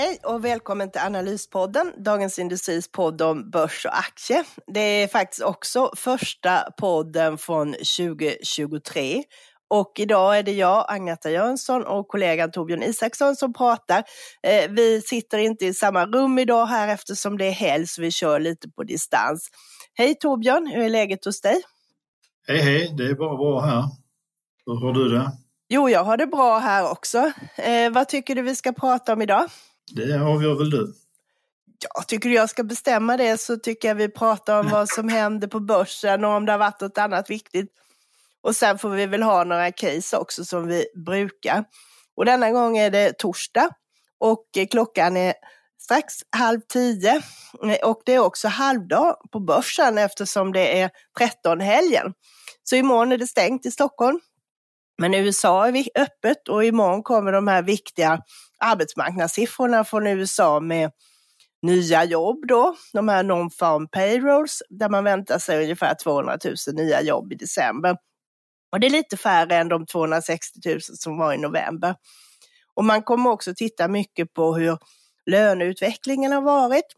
Hej 0.00 0.18
och 0.22 0.44
välkommen 0.44 0.90
till 0.90 1.00
Analyspodden, 1.00 1.92
Dagens 2.04 2.38
Industris 2.38 2.92
podd 2.92 3.22
om 3.22 3.50
börs 3.50 3.86
och 3.86 3.98
aktie. 3.98 4.44
Det 4.66 4.80
är 4.80 5.08
faktiskt 5.08 5.42
också 5.42 5.90
första 5.96 6.70
podden 6.76 7.38
från 7.38 7.72
2023 7.72 9.22
och 9.68 9.92
idag 9.98 10.38
är 10.38 10.42
det 10.42 10.52
jag, 10.52 10.84
Agneta 10.88 11.30
Jönsson 11.30 11.86
och 11.86 12.08
kollegan 12.08 12.50
Torbjörn 12.50 12.82
Isaksson 12.82 13.36
som 13.36 13.52
pratar. 13.52 14.02
Eh, 14.42 14.70
vi 14.70 15.00
sitter 15.00 15.38
inte 15.38 15.66
i 15.66 15.74
samma 15.74 16.06
rum 16.06 16.38
idag 16.38 16.66
här 16.66 16.88
eftersom 16.88 17.38
det 17.38 17.46
är 17.46 17.52
helg 17.52 17.86
så 17.86 18.02
vi 18.02 18.10
kör 18.10 18.40
lite 18.40 18.68
på 18.68 18.82
distans. 18.82 19.50
Hej 19.94 20.14
Torbjörn, 20.14 20.66
hur 20.66 20.84
är 20.84 20.88
läget 20.88 21.24
hos 21.24 21.40
dig? 21.40 21.62
Hej 22.48 22.60
hej, 22.60 22.94
det 22.96 23.04
är 23.04 23.14
bara 23.14 23.36
bra 23.36 23.60
här. 23.60 23.84
Hur 24.66 24.86
har 24.86 24.92
du 24.92 25.08
det? 25.08 25.32
Jo, 25.68 25.88
jag 25.88 26.04
har 26.04 26.16
det 26.16 26.26
bra 26.26 26.58
här 26.58 26.90
också. 26.90 27.32
Eh, 27.56 27.90
vad 27.90 28.08
tycker 28.08 28.34
du 28.34 28.42
vi 28.42 28.54
ska 28.54 28.72
prata 28.72 29.12
om 29.12 29.22
idag? 29.22 29.48
Det 29.94 30.20
avgör 30.20 30.54
väl 30.54 30.70
du? 30.70 30.94
Ja, 31.82 32.02
tycker 32.02 32.28
du 32.28 32.34
jag 32.34 32.50
ska 32.50 32.62
bestämma 32.62 33.16
det 33.16 33.40
så 33.40 33.56
tycker 33.56 33.88
jag 33.88 33.94
vi 33.94 34.08
pratar 34.08 34.60
om 34.60 34.68
vad 34.68 34.88
som 34.88 35.08
händer 35.08 35.48
på 35.48 35.60
börsen 35.60 36.24
och 36.24 36.30
om 36.30 36.46
det 36.46 36.52
har 36.52 36.58
varit 36.58 36.80
något 36.80 36.98
annat 36.98 37.30
viktigt. 37.30 37.72
Och 38.42 38.56
sen 38.56 38.78
får 38.78 38.90
vi 38.90 39.06
väl 39.06 39.22
ha 39.22 39.44
några 39.44 39.72
case 39.72 40.16
också 40.16 40.44
som 40.44 40.66
vi 40.66 40.86
brukar. 41.06 41.64
Och 42.16 42.24
denna 42.24 42.50
gång 42.50 42.78
är 42.78 42.90
det 42.90 43.18
torsdag 43.18 43.70
och 44.18 44.44
klockan 44.70 45.16
är 45.16 45.34
strax 45.82 46.14
halv 46.36 46.60
tio. 46.68 47.22
Och 47.82 48.02
det 48.04 48.14
är 48.14 48.18
också 48.18 48.48
halvdag 48.48 49.16
på 49.32 49.40
börsen 49.40 49.98
eftersom 49.98 50.52
det 50.52 50.80
är 50.80 50.90
13-helgen. 51.20 52.12
Så 52.62 52.76
imorgon 52.76 53.12
är 53.12 53.18
det 53.18 53.26
stängt 53.26 53.66
i 53.66 53.70
Stockholm. 53.70 54.20
Men 55.00 55.14
i 55.14 55.18
USA 55.18 55.66
är 55.66 55.72
vi 55.72 55.88
öppet 55.94 56.48
och 56.48 56.64
imorgon 56.64 57.02
kommer 57.02 57.32
de 57.32 57.48
här 57.48 57.62
viktiga 57.62 58.22
arbetsmarknadssiffrorna 58.58 59.84
från 59.84 60.06
USA 60.06 60.60
med 60.60 60.90
nya 61.62 62.04
jobb 62.04 62.46
då, 62.48 62.76
de 62.92 63.08
här 63.08 63.22
non-farm 63.22 63.88
payrolls, 63.88 64.62
där 64.68 64.88
man 64.88 65.04
väntar 65.04 65.38
sig 65.38 65.62
ungefär 65.62 65.94
200 65.94 66.38
000 66.44 66.54
nya 66.74 67.02
jobb 67.02 67.32
i 67.32 67.34
december. 67.34 67.96
Och 68.72 68.80
det 68.80 68.86
är 68.86 68.90
lite 68.90 69.16
färre 69.16 69.56
än 69.56 69.68
de 69.68 69.86
260 69.86 70.58
000 70.64 70.80
som 70.80 71.18
var 71.18 71.32
i 71.32 71.38
november. 71.38 71.94
Och 72.74 72.84
man 72.84 73.02
kommer 73.02 73.30
också 73.30 73.54
titta 73.54 73.88
mycket 73.88 74.34
på 74.34 74.54
hur 74.54 74.78
löneutvecklingen 75.26 76.32
har 76.32 76.42
varit. 76.42 76.94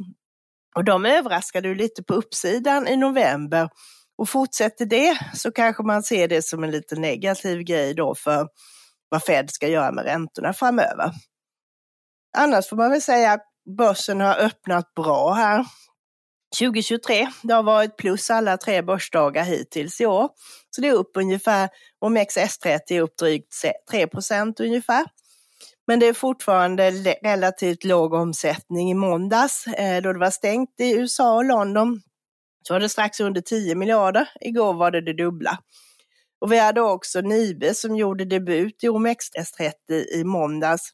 Och 0.76 0.84
de 0.84 1.06
överraskade 1.06 1.68
ju 1.68 1.74
lite 1.74 2.02
på 2.02 2.14
uppsidan 2.14 2.88
i 2.88 2.96
november. 2.96 3.68
Och 4.18 4.28
fortsätter 4.28 4.86
det 4.86 5.18
så 5.34 5.52
kanske 5.52 5.82
man 5.82 6.02
ser 6.02 6.28
det 6.28 6.42
som 6.42 6.64
en 6.64 6.70
lite 6.70 6.96
negativ 6.96 7.62
grej 7.62 7.94
då 7.94 8.14
för 8.14 8.48
vad 9.08 9.22
Fed 9.24 9.50
ska 9.50 9.68
göra 9.68 9.92
med 9.92 10.04
räntorna 10.04 10.52
framöver. 10.52 11.12
Annars 12.36 12.68
får 12.68 12.76
man 12.76 12.90
väl 12.90 13.02
säga 13.02 13.32
att 13.32 13.46
börsen 13.76 14.20
har 14.20 14.36
öppnat 14.36 14.94
bra 14.94 15.32
här. 15.32 15.64
2023, 16.58 17.28
det 17.42 17.54
har 17.54 17.62
varit 17.62 17.96
plus 17.96 18.30
alla 18.30 18.56
tre 18.56 18.82
börsdagar 18.82 19.44
hittills 19.44 20.00
i 20.00 20.06
år. 20.06 20.28
Så 20.70 20.80
det 20.80 20.88
är 20.88 20.92
upp 20.92 21.10
ungefär, 21.14 21.68
OMXS30 22.04 22.80
är 22.88 23.00
upp 23.00 23.16
drygt 23.16 23.54
3 23.90 24.06
ungefär. 24.58 25.04
Men 25.86 26.00
det 26.00 26.06
är 26.06 26.12
fortfarande 26.12 26.90
relativt 27.22 27.84
låg 27.84 28.12
omsättning 28.12 28.90
i 28.90 28.94
måndags 28.94 29.66
eh, 29.66 30.02
då 30.02 30.12
det 30.12 30.18
var 30.18 30.30
stängt 30.30 30.80
i 30.80 30.92
USA 30.92 31.34
och 31.34 31.44
London. 31.44 32.02
Så 32.62 32.72
var 32.74 32.80
det 32.80 32.88
strax 32.88 33.20
under 33.20 33.40
10 33.40 33.74
miljarder. 33.74 34.28
Igår 34.40 34.74
var 34.74 34.90
det 34.90 35.00
det 35.00 35.12
dubbla. 35.12 35.58
Och 36.40 36.52
vi 36.52 36.58
hade 36.58 36.80
också 36.80 37.20
Nibe 37.20 37.74
som 37.74 37.96
gjorde 37.96 38.24
debut 38.24 38.84
i 38.84 38.88
OMXS30 38.88 39.72
i 40.14 40.24
måndags 40.24 40.92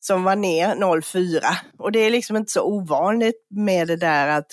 som 0.00 0.24
var 0.24 0.36
ner 0.36 0.74
0,4. 0.74 1.40
Och 1.78 1.92
det 1.92 1.98
är 1.98 2.10
liksom 2.10 2.36
inte 2.36 2.52
så 2.52 2.62
ovanligt 2.62 3.46
med 3.50 3.88
det 3.88 3.96
där 3.96 4.28
att 4.28 4.46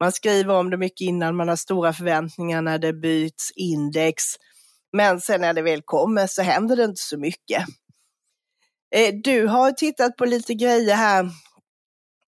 man 0.00 0.12
skriver 0.12 0.54
om 0.54 0.70
det 0.70 0.76
mycket 0.76 1.00
innan, 1.00 1.36
man 1.36 1.48
har 1.48 1.56
stora 1.56 1.92
förväntningar 1.92 2.62
när 2.62 2.78
det 2.78 2.92
byts 2.92 3.50
index. 3.56 4.24
Men 4.92 5.20
sen 5.20 5.40
när 5.40 5.52
det 5.52 5.62
väl 5.62 5.82
kommer 5.82 6.26
så 6.26 6.42
händer 6.42 6.76
det 6.76 6.84
inte 6.84 7.02
så 7.02 7.18
mycket. 7.18 7.64
Eh, 8.94 9.14
du 9.24 9.46
har 9.46 9.72
tittat 9.72 10.16
på 10.16 10.24
lite 10.24 10.54
grejer 10.54 10.96
här 10.96 11.30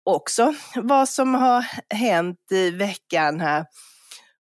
också, 0.03 0.53
vad 0.75 1.09
som 1.09 1.33
har 1.33 1.65
hänt 1.93 2.37
i 2.51 2.69
veckan 2.69 3.39
här. 3.39 3.65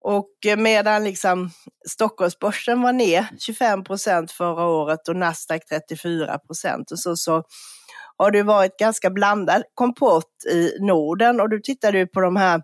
Och 0.04 0.30
medan 0.58 1.04
liksom 1.04 1.50
Stockholmsbörsen 1.88 2.82
var 2.82 2.92
ner 2.92 3.26
25 3.38 3.84
procent 3.84 4.32
förra 4.32 4.64
året 4.64 5.08
och 5.08 5.16
Nasdaq 5.16 5.66
34 5.68 6.38
procent 6.38 6.90
och 6.90 6.98
så, 6.98 7.16
så 7.16 7.42
har 8.16 8.30
det 8.30 8.42
varit 8.42 8.78
ganska 8.78 9.10
blandad 9.10 9.62
kompott 9.74 10.44
i 10.50 10.76
Norden 10.80 11.40
och 11.40 11.50
du 11.50 11.60
tittade 11.60 11.98
ju 11.98 12.06
på 12.06 12.20
de 12.20 12.36
här 12.36 12.62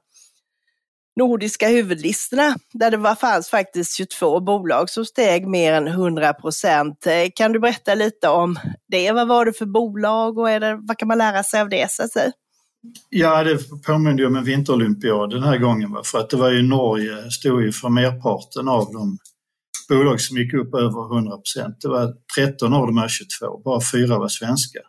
nordiska 1.20 1.68
huvudlistorna 1.68 2.56
där 2.72 2.90
det 2.90 2.96
var, 2.96 3.14
fanns 3.14 3.50
faktiskt 3.50 3.96
22 3.96 4.40
bolag 4.40 4.90
som 4.90 5.04
steg 5.04 5.46
mer 5.46 5.72
än 5.72 5.86
100 5.88 6.34
procent. 6.34 7.06
Kan 7.34 7.52
du 7.52 7.58
berätta 7.58 7.94
lite 7.94 8.28
om 8.28 8.58
det? 8.88 9.12
Vad 9.12 9.28
var 9.28 9.44
det 9.44 9.52
för 9.52 9.66
bolag 9.66 10.38
och 10.38 10.50
är 10.50 10.60
det, 10.60 10.78
vad 10.82 10.98
kan 10.98 11.08
man 11.08 11.18
lära 11.18 11.42
sig 11.42 11.60
av 11.60 11.68
det? 11.68 11.90
Så 11.90 12.02
att 12.02 12.12
säga? 12.12 12.32
Ja, 13.10 13.44
det 13.44 13.82
påminner 13.86 14.18
ju 14.18 14.26
om 14.26 14.36
en 14.36 14.44
vinterolympiad 14.44 15.30
den 15.30 15.42
här 15.42 15.58
gången. 15.58 15.92
Va? 15.92 16.02
För 16.04 16.18
att 16.18 16.30
det 16.30 16.36
var 16.36 16.50
ju 16.50 16.62
Norge 16.62 17.30
stod 17.30 17.62
ju 17.62 17.72
för 17.72 17.88
merparten 17.88 18.68
av 18.68 18.92
de 18.92 19.18
bolag 19.88 20.20
som 20.20 20.36
gick 20.36 20.54
upp 20.54 20.74
över 20.74 21.16
100 21.16 21.36
procent. 21.36 21.80
Det 21.80 21.88
var 21.88 22.14
13 22.36 22.72
av 22.72 22.86
de 22.86 22.98
här 22.98 23.08
22, 23.08 23.62
bara 23.64 23.80
fyra 23.92 24.18
var 24.18 24.28
svenska. 24.28 24.80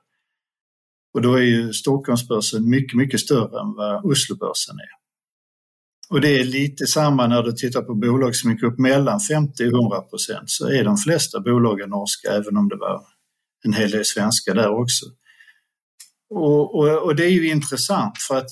Och 1.13 1.21
då 1.21 1.33
är 1.33 1.41
ju 1.41 1.73
Stockholmsbörsen 1.73 2.69
mycket, 2.69 2.97
mycket 2.97 3.19
större 3.19 3.59
än 3.61 3.73
vad 3.73 4.05
Oslobörsen 4.05 4.75
är. 4.75 4.97
Och 6.09 6.21
det 6.21 6.39
är 6.39 6.43
lite 6.43 6.87
samma 6.87 7.27
när 7.27 7.43
du 7.43 7.51
tittar 7.51 7.81
på 7.81 7.95
bolag 7.95 8.35
som 8.35 8.51
gick 8.51 8.63
upp 8.63 8.79
mellan 8.79 9.19
50 9.19 9.63
och 9.63 9.73
100 9.73 10.01
procent 10.01 10.49
så 10.49 10.67
är 10.67 10.83
de 10.83 10.97
flesta 10.97 11.39
bolagen 11.39 11.89
norska 11.89 12.29
även 12.31 12.57
om 12.57 12.69
det 12.69 12.75
var 12.75 13.01
en 13.65 13.73
hel 13.73 13.91
del 13.91 14.05
svenska 14.05 14.53
där 14.53 14.69
också. 14.69 15.05
Och, 16.29 16.75
och, 16.75 17.03
och 17.03 17.15
det 17.15 17.25
är 17.25 17.29
ju 17.29 17.49
intressant 17.49 18.17
för 18.27 18.37
att 18.37 18.49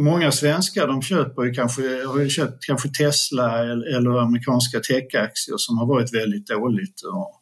många 0.00 0.32
svenskar 0.32 0.86
de 0.86 1.02
köper 1.02 1.42
ju 1.42 1.52
kanske, 1.52 2.04
har 2.04 2.18
ju 2.18 2.28
köpt 2.28 2.64
kanske 2.66 2.88
Tesla 2.88 3.58
eller, 3.58 3.96
eller 3.96 4.18
amerikanska 4.18 4.80
techaktier 4.80 5.56
som 5.56 5.78
har 5.78 5.86
varit 5.86 6.14
väldigt 6.14 6.46
dåligt 6.46 7.02
och, 7.02 7.40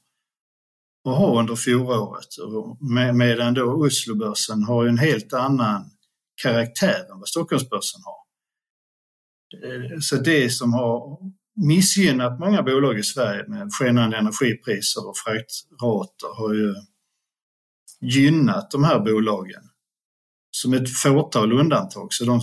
och 1.04 1.16
har 1.16 1.38
under 1.38 1.56
fjolåret. 1.56 2.28
Med, 2.80 3.14
medan 3.14 3.54
då 3.54 3.64
Oslobörsen 3.64 4.62
har 4.62 4.86
en 4.86 4.98
helt 4.98 5.32
annan 5.32 5.84
karaktär 6.42 7.12
än 7.12 7.18
vad 7.18 7.28
Stockholmsbörsen 7.28 8.00
har. 8.04 8.22
Så 10.00 10.16
det 10.16 10.50
som 10.50 10.72
har 10.72 11.18
missgynnat 11.66 12.40
många 12.40 12.62
bolag 12.62 12.98
i 12.98 13.02
Sverige 13.02 13.44
med 13.48 13.68
skenande 13.72 14.16
energipriser 14.16 15.08
och 15.08 15.16
fraktrater 15.16 16.36
har 16.36 16.54
ju 16.54 16.74
gynnat 18.02 18.70
de 18.70 18.84
här 18.84 19.00
bolagen. 19.00 19.62
Som 20.50 20.72
ett 20.72 20.96
fåtal 20.96 21.52
undantag, 21.52 22.12
så 22.12 22.24
de 22.24 22.40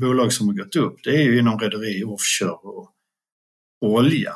bolag 0.00 0.32
som 0.32 0.48
har 0.48 0.54
gått 0.54 0.76
upp 0.76 0.96
det 1.04 1.10
är 1.10 1.22
ju 1.22 1.38
inom 1.38 1.58
rederi, 1.58 2.04
offshore 2.04 2.50
och, 2.50 2.90
och 3.80 3.90
olja. 3.90 4.34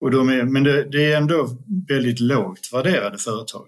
Och 0.00 0.10
de 0.10 0.28
är, 0.28 0.44
men 0.44 0.64
det, 0.64 0.84
det, 0.84 1.12
är 1.12 1.16
ändå 1.16 1.48
väldigt 1.88 2.20
lågt 2.20 2.72
värderade 2.72 3.18
företag. 3.18 3.66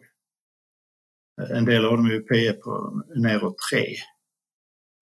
En 1.50 1.64
del 1.64 1.84
av 1.84 1.96
dem 1.96 2.06
är 2.06 2.10
ju 2.10 2.20
PE 2.20 2.52
på 2.52 3.02
neråt 3.16 3.56
3. 3.72 3.86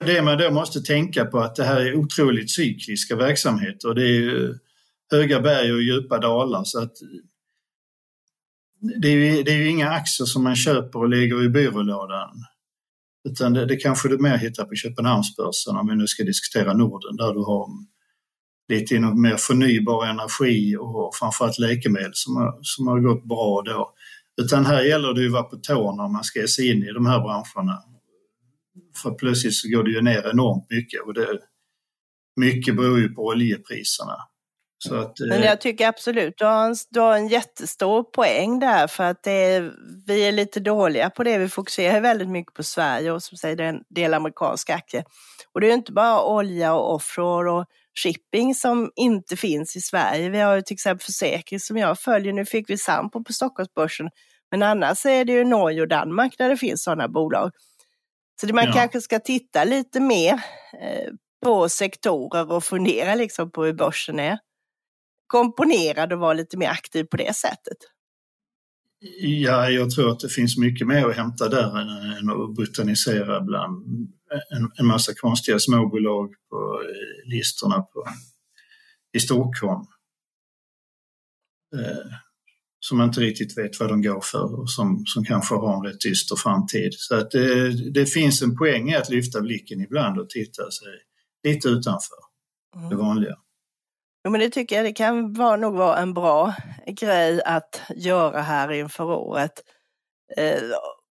Det 0.04 0.22
man 0.22 0.38
då 0.38 0.50
måste 0.50 0.80
tänka 0.80 1.24
på 1.24 1.38
att 1.38 1.56
det 1.56 1.64
här 1.64 1.80
är 1.80 1.94
otroligt 1.94 2.50
cykliska 2.50 3.16
verksamheter. 3.16 3.94
Det 3.94 4.06
är 4.06 4.58
höga 5.10 5.40
berg 5.40 5.72
och 5.72 5.82
djupa 5.82 6.18
dalar 6.18 6.64
så 6.64 6.82
att 6.82 6.92
det 8.80 9.08
är, 9.08 9.12
ju, 9.12 9.42
det 9.42 9.50
är 9.50 9.56
ju 9.56 9.68
inga 9.68 9.90
aktier 9.90 10.26
som 10.26 10.42
man 10.42 10.56
köper 10.56 10.98
och 10.98 11.08
lägger 11.08 11.44
i 11.44 11.48
byrålådan. 11.48 12.44
Utan 13.28 13.52
det, 13.52 13.66
det 13.66 13.76
kanske 13.76 14.08
du 14.08 14.18
mer 14.18 14.36
hittar 14.36 14.64
på 14.64 14.74
Köpenhamnsbörsen 14.74 15.76
om 15.76 15.88
vi 15.88 15.96
nu 15.96 16.06
ska 16.06 16.24
diskutera 16.24 16.74
Norden 16.74 17.16
där 17.16 17.34
du 17.34 17.40
har 17.40 17.68
lite 18.68 18.94
inom 18.94 19.22
mer 19.22 19.36
förnybar 19.36 20.06
energi 20.06 20.76
och 20.76 21.14
framförallt 21.14 21.58
läkemedel 21.58 22.10
som 22.14 22.36
har, 22.36 22.58
som 22.62 22.86
har 22.86 23.00
gått 23.00 23.24
bra 23.24 23.62
då. 23.62 23.94
Utan 24.42 24.66
här 24.66 24.82
gäller 24.82 25.14
det 25.14 25.20
ju 25.20 25.26
att 25.26 25.32
vara 25.32 25.42
på 25.42 25.56
tårna 25.56 26.02
om 26.02 26.12
man 26.12 26.24
ska 26.24 26.40
ge 26.40 26.48
sig 26.48 26.70
in 26.70 26.82
i 26.82 26.92
de 26.92 27.06
här 27.06 27.20
branscherna. 27.20 27.82
För 29.02 29.10
plötsligt 29.10 29.54
så 29.54 29.68
går 29.68 29.84
det 29.84 29.90
ju 29.90 30.00
ner 30.00 30.30
enormt 30.30 30.66
mycket 30.70 31.00
och 31.06 31.14
det, 31.14 31.38
mycket 32.36 32.76
beror 32.76 32.98
ju 32.98 33.08
på 33.08 33.22
oljepriserna. 33.22 34.16
Att, 34.86 35.12
Men 35.28 35.42
jag 35.42 35.60
tycker 35.60 35.88
absolut, 35.88 36.34
du 36.38 36.44
har, 36.44 36.66
en, 36.66 36.74
du 36.90 37.00
har 37.00 37.16
en 37.16 37.28
jättestor 37.28 38.02
poäng 38.02 38.58
där 38.58 38.86
för 38.86 39.04
att 39.04 39.26
är, 39.26 39.72
vi 40.06 40.28
är 40.28 40.32
lite 40.32 40.60
dåliga 40.60 41.10
på 41.10 41.24
det. 41.24 41.38
Vi 41.38 41.48
fokuserar 41.48 42.00
väldigt 42.00 42.28
mycket 42.28 42.54
på 42.54 42.62
Sverige 42.62 43.12
och 43.12 43.22
som 43.22 43.38
säger 43.38 43.56
det 43.56 43.64
en 43.64 43.82
del 43.88 44.14
amerikanska 44.14 44.74
aktier. 44.74 45.04
Och 45.52 45.60
det 45.60 45.70
är 45.70 45.74
inte 45.74 45.92
bara 45.92 46.24
olja 46.24 46.74
och 46.74 46.94
offshore 46.94 47.50
och 47.50 47.66
shipping 48.02 48.54
som 48.54 48.90
inte 48.96 49.36
finns 49.36 49.76
i 49.76 49.80
Sverige. 49.80 50.28
Vi 50.30 50.38
har 50.38 50.56
ju 50.56 50.62
till 50.62 50.74
exempel 50.74 51.04
försäkring 51.04 51.60
som 51.60 51.76
jag 51.76 51.98
följer. 52.00 52.32
Nu 52.32 52.44
fick 52.44 52.70
vi 52.70 52.78
Sampo 52.78 53.24
på 53.24 53.32
Stockholmsbörsen. 53.32 54.08
Men 54.50 54.62
annars 54.62 55.06
är 55.06 55.24
det 55.24 55.32
ju 55.32 55.44
Norge 55.44 55.80
och 55.80 55.88
Danmark 55.88 56.38
där 56.38 56.48
det 56.48 56.56
finns 56.56 56.82
sådana 56.82 57.08
bolag. 57.08 57.50
Så 58.40 58.54
man 58.54 58.64
ja. 58.64 58.72
kanske 58.72 59.00
ska 59.00 59.18
titta 59.18 59.64
lite 59.64 60.00
mer 60.00 60.32
eh, 60.82 61.12
på 61.44 61.68
sektorer 61.68 62.52
och 62.52 62.64
fundera 62.64 63.14
liksom 63.14 63.50
på 63.50 63.64
hur 63.64 63.72
börsen 63.72 64.18
är 64.18 64.38
komponerad 65.28 66.12
och 66.12 66.18
vara 66.18 66.32
lite 66.32 66.56
mer 66.56 66.68
aktiv 66.68 67.04
på 67.04 67.16
det 67.16 67.36
sättet. 67.36 67.76
Ja, 69.20 69.70
jag 69.70 69.90
tror 69.90 70.10
att 70.10 70.20
det 70.20 70.28
finns 70.28 70.56
mycket 70.56 70.86
mer 70.86 71.08
att 71.08 71.16
hämta 71.16 71.48
där 71.48 71.80
än, 71.80 72.30
att 72.30 72.54
botanisera 72.54 73.40
bland 73.40 73.86
en, 74.50 74.70
en 74.76 74.86
massa 74.86 75.12
konstiga 75.14 75.58
småbolag 75.58 76.34
på 76.50 76.82
eh, 76.82 77.30
listorna 77.30 77.80
på, 77.80 78.08
i 79.12 79.20
Stockholm. 79.20 79.86
Eh, 81.76 82.12
som 82.80 83.00
inte 83.00 83.20
riktigt 83.20 83.58
vet 83.58 83.80
vad 83.80 83.88
de 83.88 84.02
går 84.02 84.20
för 84.20 84.60
och 84.60 84.70
som, 84.70 85.02
som 85.06 85.24
kanske 85.24 85.54
har 85.54 85.76
en 85.76 85.92
rätt 85.92 86.00
dyster 86.00 86.36
framtid. 86.36 86.90
Så 86.94 87.14
att 87.14 87.30
det, 87.30 87.90
det 87.90 88.06
finns 88.06 88.42
en 88.42 88.56
poäng 88.56 88.90
i 88.90 88.96
att 88.96 89.10
lyfta 89.10 89.40
blicken 89.40 89.80
ibland 89.80 90.18
och 90.18 90.30
titta 90.30 90.70
sig 90.70 90.88
lite 91.44 91.68
utanför 91.68 92.16
mm. 92.76 92.88
det 92.90 92.96
vanliga. 92.96 93.36
Jo, 94.24 94.30
men 94.30 94.40
det 94.40 94.50
tycker 94.50 94.76
jag 94.76 94.84
det 94.84 94.92
kan 94.92 95.32
vara, 95.32 95.56
nog 95.56 95.74
vara 95.74 95.98
en 95.98 96.14
bra 96.14 96.54
grej 96.86 97.42
att 97.44 97.82
göra 97.90 98.40
här 98.40 98.72
inför 98.72 99.04
året. 99.04 99.52
Eh, 100.36 100.62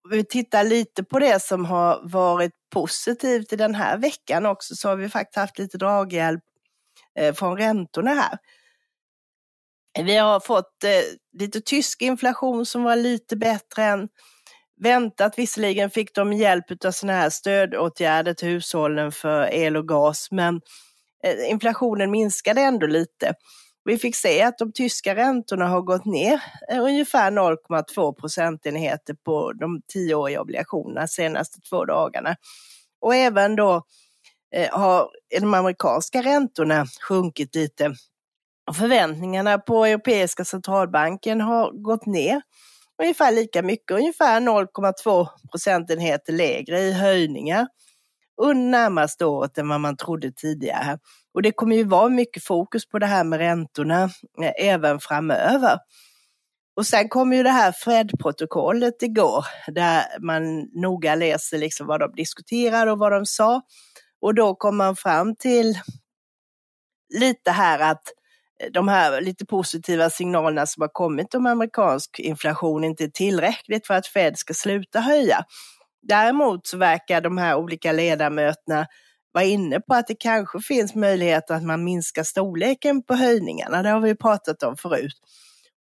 vi 0.09 0.25
tittar 0.25 0.63
lite 0.63 1.04
på 1.04 1.19
det 1.19 1.42
som 1.42 1.65
har 1.65 2.00
varit 2.04 2.51
positivt 2.74 3.54
i 3.54 3.56
den 3.56 3.75
här 3.75 3.98
veckan 3.98 4.45
också, 4.45 4.75
så 4.75 4.89
har 4.89 4.95
vi 4.95 5.09
faktiskt 5.09 5.36
haft 5.36 5.59
lite 5.59 5.77
draghjälp 5.77 6.44
eh, 7.19 7.33
från 7.33 7.57
räntorna 7.57 8.13
här. 8.13 8.38
Vi 10.03 10.18
har 10.18 10.39
fått 10.39 10.83
eh, 10.83 11.39
lite 11.39 11.62
tysk 11.62 12.01
inflation 12.01 12.65
som 12.65 12.83
var 12.83 12.95
lite 12.95 13.36
bättre 13.36 13.83
än 13.83 14.10
väntat. 14.81 15.38
Visserligen 15.38 15.89
fick 15.89 16.15
de 16.15 16.33
hjälp 16.33 16.86
av 16.86 16.92
sådana 16.92 17.19
här 17.19 17.30
stödåtgärder 17.30 18.33
till 18.33 18.48
hushållen 18.48 19.12
för 19.12 19.53
el 19.53 19.77
och 19.77 19.88
gas, 19.88 20.27
men 20.31 20.62
Eh, 21.24 21.50
inflationen 21.50 22.12
minskade 22.12 22.62
ändå 22.62 22.88
lite. 22.88 23.34
Vi 23.84 23.98
fick 23.98 24.16
se 24.16 24.42
att 24.42 24.58
de 24.58 24.72
tyska 24.72 25.16
räntorna 25.16 25.68
har 25.68 25.81
gått 25.81 26.06
ner 26.06 26.42
eh, 26.69 26.84
ungefär 26.84 27.31
0,2 27.31 28.14
procentenheter 28.14 29.16
på 29.25 29.54
de 29.54 29.81
tioåriga 29.88 30.42
obligationerna 30.42 31.08
senaste 31.08 31.62
två 31.69 31.86
dagarna. 31.86 32.36
Och 33.02 33.16
även 33.16 33.56
då 33.56 33.84
eh, 34.56 34.80
har 34.80 35.10
de 35.40 35.54
amerikanska 35.54 36.22
räntorna 36.22 36.86
sjunkit 37.10 37.56
lite. 37.56 37.94
Förväntningarna 38.74 39.58
på 39.58 39.86
Europeiska 39.86 40.46
centralbanken 40.46 41.42
har 41.42 41.72
gått 41.72 42.06
ner 42.06 42.42
ungefär 43.02 43.31
lika 43.31 43.62
mycket, 43.62 43.92
ungefär 43.92 44.40
0,2 44.40 45.28
procentenheter 45.52 46.34
lägre 46.34 46.80
i 46.80 46.94
höjningar 46.94 47.68
närmaste 48.72 49.25
året 49.25 49.57
än 49.57 49.68
vad 49.68 49.81
man 49.81 49.98
trodde 49.98 50.31
tidigare. 50.31 51.00
Och 51.34 51.42
det 51.42 51.51
kommer 51.51 51.75
ju 51.75 51.84
vara 51.84 52.10
mycket 52.10 52.44
fokus 52.44 52.89
på 52.89 53.00
det 53.00 53.06
här 53.06 53.24
med 53.24 53.39
räntorna 53.39 54.04
eh, 54.42 54.51
även 54.57 55.00
framöver. 55.00 55.80
Och 56.75 56.86
sen 56.86 57.10
kom 57.10 57.34
ju 57.34 57.44
det 57.44 57.50
här 57.50 57.72
Fred-protokollet 57.72 59.04
igår 59.04 59.45
där 59.68 60.19
man 60.19 60.60
noga 60.74 61.16
läser 61.16 61.57
liksom 61.57 61.88
vad 61.88 62.00
de 62.00 62.12
diskuterade 62.16 62.92
och 62.92 63.00
vad 63.00 63.12
de 63.12 63.25
sa. 63.25 63.62
Och 64.22 64.36
då 64.36 64.56
kom 64.56 64.78
man 64.78 64.95
fram 64.95 65.36
till 65.36 65.80
lite 67.19 67.51
här 67.51 67.80
att 67.80 68.04
eh, 68.63 68.72
de 68.72 68.88
här 68.88 69.22
lite 69.22 69.45
positiva 69.45 70.10
signalerna 70.10 70.66
som 70.66 70.81
har 70.81 70.89
kommit 70.94 71.36
om 71.36 71.45
amerikansk 71.45 72.19
inflation 72.19 72.84
inte 72.84 73.04
är 73.04 73.07
tillräckligt 73.07 73.88
för 73.88 73.94
att 73.94 74.07
Fed 74.07 74.38
ska 74.38 74.54
sluta 74.54 75.00
höja. 75.00 75.45
Däremot 76.07 76.68
så 76.68 76.77
verkar 76.77 77.21
de 77.21 77.38
här 77.38 77.56
olika 77.56 77.92
ledamöterna 77.92 78.88
vara 79.31 79.45
inne 79.45 79.80
på 79.80 79.94
att 79.94 80.07
det 80.07 80.15
kanske 80.15 80.59
finns 80.59 80.95
möjlighet 80.95 81.51
att 81.51 81.63
man 81.63 81.83
minskar 81.83 82.24
storleken 82.24 83.04
på 83.04 83.13
höjningarna. 83.13 83.83
Det 83.83 83.89
har 83.89 84.00
vi 84.00 84.15
pratat 84.15 84.63
om 84.63 84.77
förut. 84.77 85.15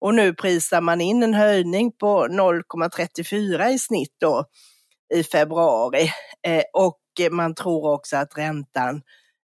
Och 0.02 0.16
nu 0.16 0.34
prisar 0.34 0.82
man 0.82 1.02
in 1.02 1.24
en 1.24 1.34
höjning 1.34 1.92
på 1.92 2.28
0,34 2.28 3.68
i 3.70 3.80
snitt 3.80 4.16
då 4.20 4.46
i 5.14 5.24
februari. 5.24 6.10
Eh, 6.48 6.64
och 6.74 7.00
man 7.32 7.56
tror 7.56 7.92
också 7.94 8.18
att 8.18 8.38
räntan 8.38 9.02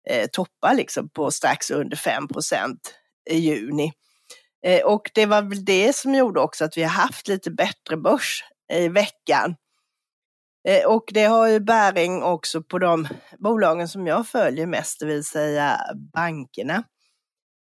eh, 0.09 0.27
toppar 0.33 0.75
liksom 0.75 1.09
på 1.09 1.31
strax 1.31 1.71
under 1.71 1.97
5% 1.97 2.77
i 3.31 3.37
juni. 3.37 3.93
Eh, 4.67 4.83
och 4.85 5.11
det 5.15 5.27
var 5.27 5.43
väl 5.43 5.65
det 5.65 5.97
som 5.97 6.15
gjorde 6.15 6.41
också 6.41 6.65
att 6.65 6.77
vi 6.77 6.83
har 6.83 6.91
haft 6.91 7.29
lite 7.29 7.51
bättre 7.51 7.97
börs 7.97 8.45
i 8.73 8.89
veckan. 8.89 9.55
Eh, 10.69 10.87
och 10.87 11.05
det 11.13 11.25
har 11.25 11.49
ju 11.49 11.61
bäring 11.61 12.23
också 12.23 12.63
på 12.63 12.79
de 12.79 13.09
bolagen 13.39 13.89
som 13.89 14.07
jag 14.07 14.29
följer 14.29 14.67
mest, 14.67 15.01
det 15.01 15.07
vill 15.07 15.25
säga 15.25 15.81
bankerna. 16.15 16.83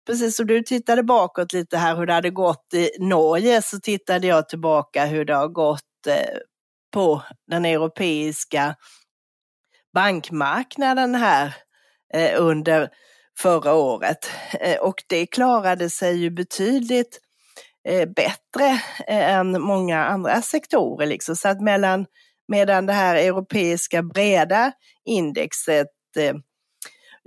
Precis 0.06 0.36
som 0.36 0.46
du 0.46 0.62
tittade 0.62 1.02
bakåt 1.02 1.52
lite 1.52 1.76
här 1.76 1.96
hur 1.96 2.06
det 2.06 2.12
hade 2.12 2.30
gått 2.30 2.74
i 2.74 2.90
Norge 2.98 3.62
så 3.62 3.80
tittade 3.80 4.26
jag 4.26 4.48
tillbaka 4.48 5.06
hur 5.06 5.24
det 5.24 5.34
har 5.34 5.48
gått 5.48 6.06
eh, 6.08 6.38
på 6.92 7.22
den 7.46 7.64
europeiska 7.64 8.76
bankmarknaden 9.94 11.14
här 11.14 11.54
eh, 12.14 12.40
under 12.42 12.88
förra 13.38 13.74
året. 13.74 14.30
Och 14.80 15.04
det 15.08 15.26
klarade 15.26 15.90
sig 15.90 16.16
ju 16.16 16.30
betydligt 16.30 17.20
bättre 18.16 18.80
än 19.06 19.60
många 19.60 20.04
andra 20.04 20.42
sektorer. 20.42 21.06
Liksom. 21.06 21.36
Så 21.36 21.48
att 21.48 21.60
mellan 21.60 22.06
Medan 22.48 22.86
det 22.86 22.92
här 22.92 23.16
europeiska 23.16 24.02
breda 24.02 24.72
indexet 25.04 25.88
eh, 26.16 26.34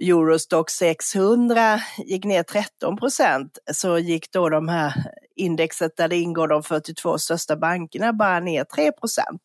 Eurostock 0.01 0.69
600 0.69 1.79
gick 1.97 2.25
ner 2.25 2.43
13 2.43 2.97
procent 2.97 3.57
så 3.73 3.97
gick 3.97 4.31
då 4.31 4.49
de 4.49 4.67
här 4.67 4.93
indexet 5.35 5.97
där 5.97 6.07
det 6.07 6.15
ingår 6.15 6.47
de 6.47 6.63
42 6.63 7.17
största 7.17 7.55
bankerna 7.55 8.13
bara 8.13 8.39
ner 8.39 8.63
3 8.63 8.91
procent. 8.91 9.41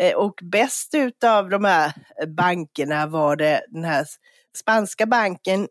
Eh, 0.00 0.14
och 0.16 0.34
bäst 0.42 0.94
utav 0.94 1.48
de 1.48 1.64
här 1.64 1.92
bankerna 2.26 3.06
var 3.06 3.36
det 3.36 3.64
den 3.68 3.84
här 3.84 4.06
spanska 4.56 5.06
banken 5.06 5.68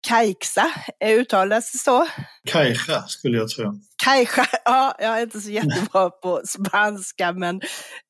Caixa, 0.00 0.70
uttalas 1.04 1.72
det 1.72 1.78
så? 1.78 2.06
Caixa 2.48 3.02
skulle 3.02 3.38
jag 3.38 3.48
tro. 3.48 3.74
Caixa, 4.04 4.46
ja, 4.64 4.94
jag 4.98 5.18
är 5.18 5.22
inte 5.22 5.40
så 5.40 5.50
jättebra 5.50 6.10
på 6.10 6.40
spanska 6.44 7.32
men 7.32 7.60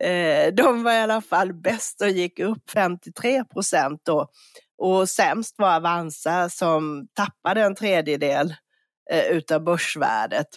eh, 0.04 0.54
de 0.54 0.83
var 0.83 0.92
i 0.92 0.99
alla 0.99 1.21
fall 1.21 1.52
bäst 1.54 2.00
och 2.00 2.09
gick 2.09 2.38
upp 2.38 2.71
53 2.71 3.45
procent 3.45 4.00
då. 4.04 4.28
Och 4.78 5.09
sämst 5.09 5.54
var 5.59 5.76
Avanza 5.76 6.49
som 6.49 7.09
tappade 7.14 7.62
en 7.62 7.75
tredjedel 7.75 8.54
eh, 9.11 9.25
utav 9.25 9.64
börsvärdet. 9.64 10.49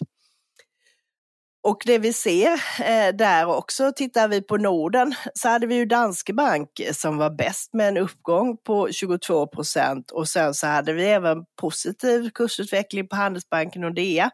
Och 1.64 1.82
det 1.86 1.98
vi 1.98 2.12
ser 2.12 2.52
eh, 2.80 3.14
där 3.14 3.46
också, 3.46 3.92
tittar 3.96 4.28
vi 4.28 4.42
på 4.42 4.56
Norden, 4.56 5.14
så 5.34 5.48
hade 5.48 5.66
vi 5.66 5.74
ju 5.74 5.86
Danske 5.86 6.32
Bank 6.32 6.68
som 6.92 7.18
var 7.18 7.30
bäst 7.30 7.74
med 7.74 7.88
en 7.88 7.96
uppgång 7.96 8.56
på 8.56 8.92
22 8.92 9.46
procent 9.46 10.10
och 10.10 10.28
sen 10.28 10.54
så 10.54 10.66
hade 10.66 10.92
vi 10.92 11.04
även 11.04 11.44
positiv 11.60 12.30
kursutveckling 12.30 13.08
på 13.08 13.16
Handelsbanken 13.16 13.84
och 13.84 13.94
DEA. 13.94 14.30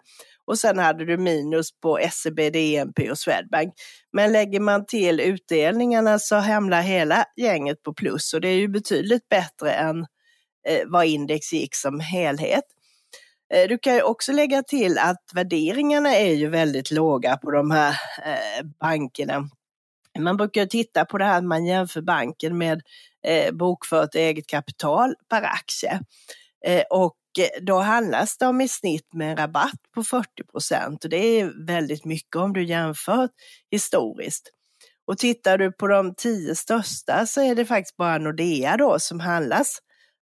Och 0.47 0.59
sen 0.59 0.79
hade 0.79 1.05
du 1.05 1.17
minus 1.17 1.81
på 1.81 1.99
SEB, 2.13 2.37
DNP 2.53 3.11
och 3.11 3.19
Swedbank. 3.19 3.75
Men 4.13 4.33
lägger 4.33 4.61
man 4.61 4.87
till 4.87 5.21
utdelningarna 5.21 6.19
så 6.19 6.37
hamnar 6.37 6.83
hela 6.83 7.25
gänget 7.37 7.83
på 7.83 7.95
plus 7.95 8.35
och 8.35 8.41
det 8.41 8.49
är 8.49 8.57
ju 8.57 8.69
betydligt 8.69 9.29
bättre 9.29 9.73
än 9.73 10.01
eh, 10.69 10.87
vad 10.87 11.07
index 11.07 11.53
gick 11.53 11.75
som 11.75 12.01
helhet. 12.01 12.65
Eh, 13.55 13.69
du 13.69 13.79
kan 13.79 13.95
ju 13.95 14.03
också 14.03 14.33
lägga 14.33 14.63
till 14.63 14.99
att 14.99 15.23
värderingarna 15.35 16.17
är 16.17 16.35
ju 16.35 16.49
väldigt 16.49 16.91
låga 16.91 17.37
på 17.37 17.51
de 17.51 17.71
här 17.71 17.91
eh, 18.25 18.67
bankerna. 18.81 19.49
Man 20.19 20.37
brukar 20.37 20.67
titta 20.67 21.05
på 21.05 21.19
det 21.19 21.25
här 21.25 21.39
att 21.39 21.45
man 21.45 21.67
jämför 21.67 22.01
banken 22.01 22.59
med 22.59 22.83
eh, 23.27 23.55
bokfört 23.55 24.15
eget 24.15 24.47
kapital 24.47 25.15
per 25.31 25.43
aktie. 25.43 26.01
Och 26.91 27.17
då 27.61 27.79
handlas 27.79 28.39
de 28.39 28.61
i 28.61 28.69
snitt 28.69 29.15
med 29.15 29.31
en 29.31 29.37
rabatt 29.37 29.81
på 29.95 30.05
40 30.05 30.29
procent 30.53 31.05
och 31.05 31.11
det 31.11 31.41
är 31.41 31.67
väldigt 31.67 32.05
mycket 32.05 32.37
om 32.37 32.53
du 32.53 32.65
jämför 32.65 33.29
historiskt. 33.71 34.51
Och 35.07 35.19
tittar 35.19 35.59
du 35.59 35.73
på 35.73 35.87
de 35.87 36.15
tio 36.15 36.55
största 36.55 37.27
så 37.27 37.41
är 37.41 37.55
det 37.55 37.65
faktiskt 37.65 37.97
bara 37.97 38.19
Nordea 38.19 38.77
då 38.77 38.99
som 38.99 39.21
handlas 39.21 39.79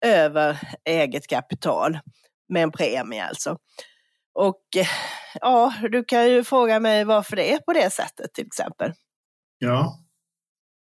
över 0.04 0.58
eget 0.84 1.26
kapital 1.26 1.98
med 2.48 2.62
en 2.62 2.72
premie 2.72 3.24
alltså. 3.24 3.58
Och 4.34 4.62
ja, 5.40 5.74
du 5.90 6.04
kan 6.04 6.30
ju 6.30 6.44
fråga 6.44 6.80
mig 6.80 7.04
varför 7.04 7.36
det 7.36 7.52
är 7.52 7.58
på 7.58 7.72
det 7.72 7.92
sättet 7.92 8.34
till 8.34 8.46
exempel. 8.46 8.92
Ja, 9.58 9.98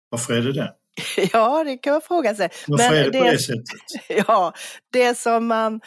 varför 0.09 0.33
är 0.33 0.41
det 0.41 0.53
det? 0.53 0.73
Ja, 1.33 1.63
det 1.63 1.77
kan 1.77 1.93
man 1.93 2.01
fråga 2.01 2.35
sig. 2.35 2.49
Varför 2.67 2.89
Men 2.89 2.99
är 2.99 3.03
det, 3.03 3.11
det 3.11 3.19
på 3.19 3.25
det 3.25 3.39
sättet? 3.39 3.65
Ja, 4.27 4.53
det 4.93 5.17
som 5.17 5.47
man 5.47 5.73
eh, 5.73 5.79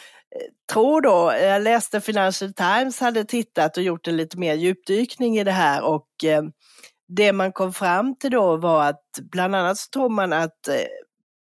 tror 0.73 1.01
då, 1.01 1.33
jag 1.41 1.61
läste 1.61 2.01
Financial 2.01 2.53
Times 2.53 2.99
hade 2.99 3.25
tittat 3.25 3.77
och 3.77 3.83
gjort 3.83 4.07
en 4.07 4.17
lite 4.17 4.37
mer 4.37 4.53
djupdykning 4.53 5.37
i 5.37 5.43
det 5.43 5.51
här 5.51 5.83
och 5.83 6.23
eh, 6.23 6.43
det 7.07 7.33
man 7.33 7.51
kom 7.51 7.73
fram 7.73 8.15
till 8.15 8.31
då 8.31 8.57
var 8.57 8.85
att 8.85 9.03
bland 9.31 9.55
annat 9.55 9.77
så 9.77 9.89
tror 9.89 10.09
man 10.09 10.33
att 10.33 10.67
eh, 10.67 10.75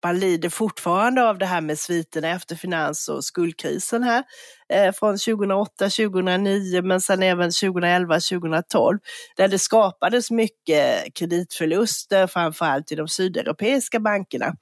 man 0.04 0.18
lider 0.18 0.49
fortfarande 0.49 1.28
av 1.28 1.38
det 1.38 1.47
här 1.47 1.61
med 1.61 1.78
sviterna 1.78 2.28
efter 2.28 2.56
finans 2.56 3.09
och 3.09 3.25
skuldkrisen 3.25 4.02
här 4.02 4.25
eh, 4.73 4.92
från 4.92 5.18
2008, 5.18 5.73
2009 5.78 6.82
men 6.82 7.00
sen 7.00 7.23
även 7.23 7.50
2011, 7.50 8.14
2012 8.14 8.99
där 9.37 9.49
det 9.49 9.59
skapades 9.59 10.30
mycket 10.30 11.14
kreditförluster 11.14 12.26
framförallt 12.26 12.92
i 12.92 12.94
de 12.94 13.09
sydeuropeiska 13.09 14.00
bankerna. 14.00 14.54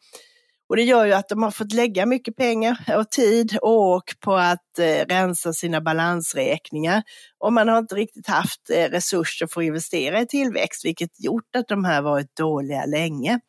Och 0.71 0.77
det 0.77 0.83
gör 0.83 1.05
ju 1.07 1.13
att 1.13 1.29
de 1.29 1.43
har 1.43 1.51
fått 1.51 1.73
lägga 1.73 2.07
mycket 2.07 2.37
pengar 2.37 2.79
och 2.97 3.11
tid 3.11 3.59
och 3.63 3.79
åk 3.79 4.21
på 4.21 4.35
att 4.35 4.79
eh, 4.79 5.07
rensa 5.09 5.53
sina 5.53 5.81
balansräkningar. 5.81 7.03
Och 7.39 7.53
man 7.53 7.69
har 7.69 7.79
inte 7.79 7.95
riktigt 7.95 8.29
haft 8.29 8.71
eh, 8.71 8.91
resurser 8.91 9.47
för 9.47 9.61
att 9.61 9.67
investera 9.67 10.21
i 10.21 10.27
tillväxt, 10.27 10.85
vilket 10.85 11.25
gjort 11.25 11.57
att 11.57 11.69
de 11.69 11.85
här 11.85 12.03
varit 12.03 12.37
dåliga 12.37 12.85
länge. 12.85 13.41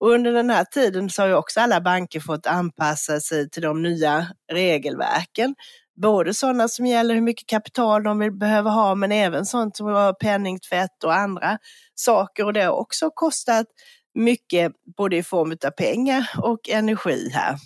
Och 0.00 0.10
under 0.10 0.32
den 0.32 0.50
här 0.50 0.64
tiden 0.64 1.10
så 1.10 1.22
har 1.22 1.28
ju 1.28 1.34
också 1.34 1.60
alla 1.60 1.80
banker 1.80 2.20
fått 2.20 2.46
anpassa 2.46 3.20
sig 3.20 3.50
till 3.50 3.62
de 3.62 3.82
nya 3.82 4.26
regelverken. 4.52 5.54
Både 6.02 6.34
sådana 6.34 6.68
som 6.68 6.86
gäller 6.86 7.14
hur 7.14 7.22
mycket 7.22 7.48
kapital 7.48 8.02
de 8.02 8.18
vill 8.18 8.32
behöva 8.32 8.70
ha, 8.70 8.94
men 8.94 9.12
även 9.12 9.46
sånt 9.46 9.76
som 9.76 9.86
rör 9.88 10.12
penningtvätt 10.12 11.04
och 11.04 11.14
andra 11.14 11.58
saker. 11.94 12.44
Och 12.44 12.52
det 12.52 12.62
har 12.62 12.72
också 12.72 13.10
kostat 13.14 13.66
mycket, 14.14 14.72
både 14.96 15.16
i 15.16 15.22
form 15.22 15.56
av 15.66 15.70
pengar 15.70 16.30
och 16.38 16.68
energi 16.68 17.30
här. 17.34 17.56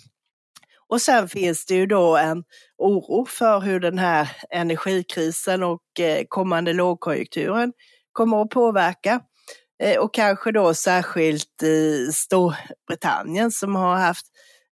Och 0.87 1.01
sen 1.01 1.27
finns 1.27 1.65
det 1.65 1.75
ju 1.75 1.85
då 1.85 2.17
en 2.17 2.43
oro 2.77 3.25
för 3.25 3.59
hur 3.59 3.79
den 3.79 3.97
här 3.97 4.29
energikrisen 4.49 5.63
och 5.63 5.99
eh, 5.99 6.23
kommande 6.29 6.73
lågkonjunkturen 6.73 7.73
kommer 8.11 8.41
att 8.41 8.49
påverka. 8.49 9.21
Eh, 9.83 9.97
och 9.99 10.13
kanske 10.13 10.51
då 10.51 10.73
särskilt 10.73 11.63
i 11.63 12.11
Storbritannien 12.13 13.51
som 13.51 13.75
har 13.75 13.95
haft 13.95 14.25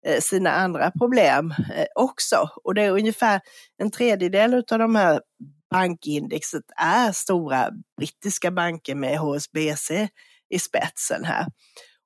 eh, 0.05 0.19
sina 0.19 0.51
andra 0.51 0.91
problem 0.91 1.51
eh, 1.51 1.85
också. 1.95 2.49
Och 2.63 2.75
det 2.75 2.81
är 2.81 2.91
ungefär 2.91 3.41
en 3.77 3.91
tredjedel 3.91 4.53
av 4.53 4.79
de 4.79 4.95
här 4.95 5.21
bankindexet 5.71 6.63
är 6.75 7.11
stora 7.11 7.69
brittiska 7.97 8.51
banker 8.51 8.95
med 8.95 9.17
HSBC 9.17 9.91
i 10.49 10.59
spetsen 10.59 11.25
här. 11.25 11.45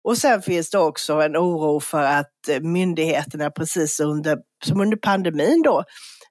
Och 0.07 0.17
sen 0.17 0.41
finns 0.41 0.69
det 0.69 0.79
också 0.79 1.13
en 1.13 1.37
oro 1.37 1.79
för 1.79 2.03
att 2.03 2.49
eh, 2.49 2.61
myndigheterna 2.61 3.51
precis 3.51 3.99
under, 3.99 4.37
som 4.65 4.81
under 4.81 4.97
pandemin 4.97 5.61
då, 5.61 5.83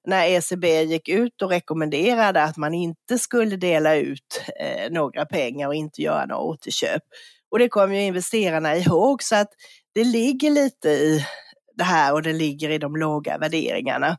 när 0.04 0.26
ECB 0.26 0.82
gick 0.82 1.08
ut 1.08 1.42
och 1.42 1.50
rekommenderade 1.50 2.42
att 2.42 2.56
man 2.56 2.74
inte 2.74 3.18
skulle 3.18 3.56
dela 3.56 3.94
ut 3.94 4.42
eh, 4.60 4.90
några 4.90 5.26
pengar 5.26 5.68
och 5.68 5.74
inte 5.74 6.02
göra 6.02 6.26
några 6.26 6.42
återköp. 6.42 7.02
Och 7.50 7.58
det 7.58 7.68
kom 7.68 7.94
ju 7.94 8.02
investerarna 8.02 8.76
ihåg 8.76 9.22
så 9.22 9.36
att 9.36 9.50
det 9.94 10.04
ligger 10.04 10.50
lite 10.50 10.88
i 10.88 11.26
det 11.74 11.84
här 11.84 12.12
och 12.12 12.22
det 12.22 12.32
ligger 12.32 12.70
i 12.70 12.78
de 12.78 12.96
låga 12.96 13.38
värderingarna. 13.38 14.18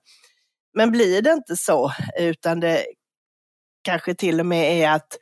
Men 0.73 0.91
blir 0.91 1.21
det 1.21 1.31
inte 1.31 1.55
så, 1.55 1.91
utan 2.19 2.59
det 2.59 2.85
kanske 3.83 4.15
till 4.15 4.39
och 4.39 4.45
med 4.45 4.81
är 4.81 4.91
att 4.91 5.17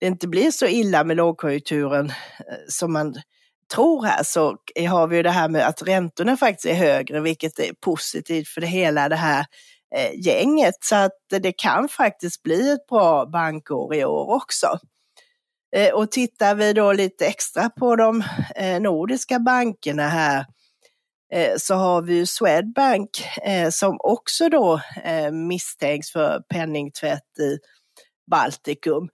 det 0.00 0.06
inte 0.06 0.28
blir 0.28 0.50
så 0.50 0.66
illa 0.66 1.04
med 1.04 1.16
lågkonjunkturen 1.16 2.10
eh, 2.10 2.56
som 2.68 2.92
man 2.92 3.14
tror 3.74 4.04
här 4.04 4.22
så 4.22 4.56
har 4.88 5.06
vi 5.06 5.16
ju 5.16 5.22
det 5.22 5.30
här 5.30 5.48
med 5.48 5.66
att 5.66 5.82
räntorna 5.82 6.36
faktiskt 6.36 6.66
är 6.66 6.74
högre, 6.74 7.20
vilket 7.20 7.58
är 7.58 7.72
positivt 7.80 8.48
för 8.48 8.60
det 8.60 8.66
hela 8.66 9.08
det 9.08 9.16
här 9.16 9.46
eh, 9.96 10.26
gänget. 10.26 10.74
Så 10.80 10.96
att 10.96 11.12
det 11.28 11.52
kan 11.52 11.88
faktiskt 11.88 12.42
bli 12.42 12.70
ett 12.70 12.86
bra 12.86 13.26
bankår 13.26 13.94
i 13.94 14.04
år 14.04 14.34
också. 14.34 14.78
Eh, 15.76 15.94
och 15.94 16.10
tittar 16.10 16.54
vi 16.54 16.72
då 16.72 16.92
lite 16.92 17.26
extra 17.26 17.70
på 17.70 17.96
de 17.96 18.24
eh, 18.56 18.80
nordiska 18.80 19.38
bankerna 19.38 20.08
här 20.08 20.46
så 21.56 21.74
har 21.74 22.02
vi 22.02 22.14
ju 22.14 22.26
Swedbank 22.26 23.10
som 23.70 23.96
också 24.00 24.48
då 24.48 24.80
misstänks 25.32 26.12
för 26.12 26.42
penningtvätt 26.48 27.38
i 27.40 27.58
Baltikum 28.30 29.08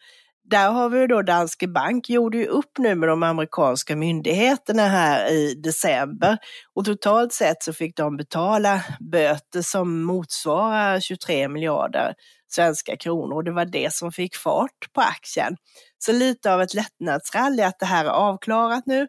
där 0.51 0.71
har 0.71 0.89
vi 0.89 1.07
då 1.07 1.23
Danske 1.23 1.69
Bank 1.69 2.09
gjorde 2.09 2.39
ju 2.39 2.47
upp 2.47 2.79
nu 2.79 2.95
med 2.95 3.09
de 3.09 3.23
amerikanska 3.23 3.97
myndigheterna 3.97 4.89
här 4.89 5.33
i 5.33 5.55
december 5.55 6.39
och 6.75 6.85
totalt 6.85 7.33
sett 7.33 7.63
så 7.63 7.73
fick 7.73 7.97
de 7.97 8.17
betala 8.17 8.85
böter 9.01 9.63
som 9.63 10.03
motsvarar 10.03 11.01
23 11.01 11.49
miljarder 11.49 12.15
svenska 12.49 12.97
kronor 12.97 13.35
och 13.35 13.45
det 13.45 13.53
var 13.53 13.65
det 13.65 13.95
som 13.95 14.13
fick 14.13 14.37
fart 14.37 14.93
på 14.95 15.01
aktien. 15.01 15.57
Så 15.99 16.13
lite 16.13 16.55
av 16.55 16.63
ett 16.63 16.75
lättnadsrally 16.75 17.63
att 17.63 17.79
det 17.79 17.87
här 17.87 18.05
är 18.05 18.11
avklarat 18.11 18.87
nu. 18.87 19.09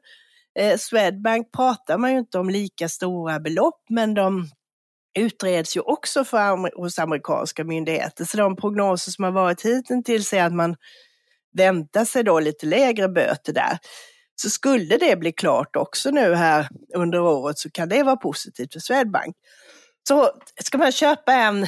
Eh, 0.59 0.77
Swedbank 0.77 1.51
pratar 1.51 1.97
man 1.97 2.11
ju 2.11 2.19
inte 2.19 2.39
om 2.39 2.49
lika 2.49 2.89
stora 2.89 3.39
belopp 3.39 3.83
men 3.89 4.13
de 4.13 4.49
utreds 5.19 5.77
ju 5.77 5.81
också 5.81 6.25
för, 6.25 6.77
hos 6.81 6.99
amerikanska 6.99 7.63
myndigheter. 7.63 8.25
Så 8.25 8.37
de 8.37 8.55
prognoser 8.55 9.11
som 9.11 9.23
har 9.23 9.31
varit 9.31 9.65
hittills 9.65 10.33
är 10.33 10.43
att 10.43 10.53
man 10.53 10.75
vänta 11.57 12.05
sig 12.05 12.23
då 12.23 12.39
lite 12.39 12.65
lägre 12.65 13.09
böter 13.09 13.53
där. 13.53 13.77
Så 14.41 14.49
skulle 14.49 14.97
det 14.97 15.19
bli 15.19 15.31
klart 15.31 15.75
också 15.75 16.09
nu 16.09 16.35
här 16.35 16.67
under 16.95 17.19
året 17.19 17.57
så 17.57 17.69
kan 17.69 17.89
det 17.89 18.03
vara 18.03 18.15
positivt 18.15 18.73
för 18.73 18.79
Swedbank. 18.79 19.35
Så 20.07 20.31
ska 20.63 20.77
man 20.77 20.91
köpa 20.91 21.33
en, 21.33 21.67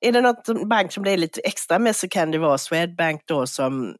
är 0.00 0.12
det 0.12 0.20
något 0.20 0.68
bank 0.68 0.92
som 0.92 1.04
det 1.04 1.10
är 1.10 1.16
lite 1.16 1.40
extra 1.40 1.78
med 1.78 1.96
så 1.96 2.08
kan 2.08 2.30
det 2.30 2.38
vara 2.38 2.58
Swedbank 2.58 3.22
då 3.24 3.46
som 3.46 3.96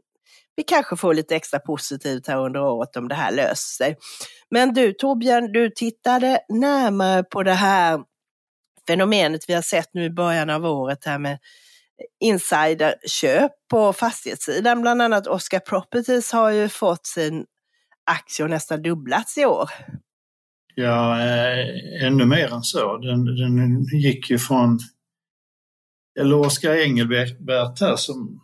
vi 0.56 0.62
kanske 0.62 0.96
får 0.96 1.14
lite 1.14 1.36
extra 1.36 1.58
positivt 1.58 2.26
här 2.26 2.38
under 2.38 2.62
året 2.62 2.96
om 2.96 3.08
det 3.08 3.14
här 3.14 3.32
löser 3.32 3.84
sig. 3.84 3.96
Men 4.50 4.74
du 4.74 4.92
Torbjörn, 4.92 5.52
du 5.52 5.70
tittade 5.70 6.40
närmare 6.48 7.24
på 7.24 7.42
det 7.42 7.52
här 7.52 8.00
fenomenet 8.86 9.48
vi 9.48 9.54
har 9.54 9.62
sett 9.62 9.88
nu 9.92 10.04
i 10.04 10.10
början 10.10 10.50
av 10.50 10.64
året 10.64 11.04
här 11.04 11.18
med 11.18 11.38
insiderköp 12.20 13.52
på 13.70 13.92
fastighetssidan. 13.92 14.82
Bland 14.82 15.02
annat 15.02 15.26
Oscar 15.26 15.60
Properties 15.60 16.32
har 16.32 16.50
ju 16.50 16.68
fått 16.68 17.06
sin 17.06 17.46
aktie 18.10 18.46
nästan 18.46 18.82
dubblats 18.82 19.38
i 19.38 19.44
år. 19.44 19.70
Ja, 20.74 21.20
eh, 21.20 22.06
ännu 22.06 22.24
mer 22.24 22.52
än 22.52 22.62
så. 22.62 22.96
Den, 22.96 23.24
den 23.24 23.82
gick 23.84 24.30
ju 24.30 24.38
från, 24.38 24.78
eller 26.20 26.36
Oskar 26.36 26.74
Engelbert 26.74 27.80
här 27.80 27.96
som, 27.96 28.40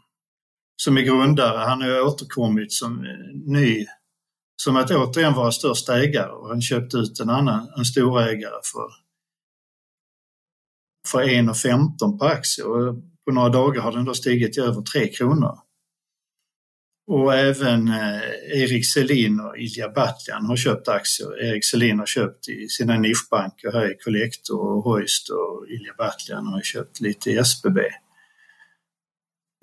som 0.76 0.96
är 0.96 1.02
grundare, 1.02 1.58
han 1.58 1.82
har 1.82 1.88
ju 1.88 2.00
återkommit 2.00 2.72
som 2.72 3.04
eh, 3.04 3.52
ny, 3.52 3.86
som 4.56 4.76
att 4.76 4.90
återigen 4.90 5.34
vara 5.34 5.52
största 5.52 5.98
ägare 5.98 6.30
och 6.30 6.48
han 6.48 6.62
köpte 6.62 6.96
ut 6.96 7.20
en 7.20 7.30
annan, 7.30 7.72
en 7.76 7.84
storägare 7.84 8.60
för, 8.72 8.88
för 11.08 11.24
1,15 11.24 12.18
på 12.18 12.24
aktie. 12.24 12.64
På 13.24 13.32
några 13.32 13.48
dagar 13.48 13.82
har 13.82 13.92
den 13.92 14.04
då 14.04 14.14
stigit 14.14 14.52
till 14.52 14.62
över 14.62 14.82
3 14.82 15.08
kronor. 15.08 15.58
Och 17.06 17.34
även 17.34 17.88
eh, 17.88 18.22
Erik 18.62 18.92
Selin 18.92 19.40
och 19.40 19.58
Ilja 19.58 19.88
Batljan 19.88 20.46
har 20.46 20.56
köpt 20.56 20.88
aktier. 20.88 21.44
Erik 21.44 21.64
Selin 21.64 21.98
har 21.98 22.06
köpt 22.06 22.48
i 22.48 22.68
sina 22.68 22.98
nischbanker 22.98 23.72
här 23.72 23.92
i 23.92 23.96
Collector 24.04 24.60
och 24.60 24.84
Hoist 24.84 25.28
och 25.28 25.66
Ilja 25.68 25.92
Batljan 25.98 26.46
har 26.46 26.60
köpt 26.60 27.00
lite 27.00 27.30
i 27.30 27.36
SBB. 27.36 27.80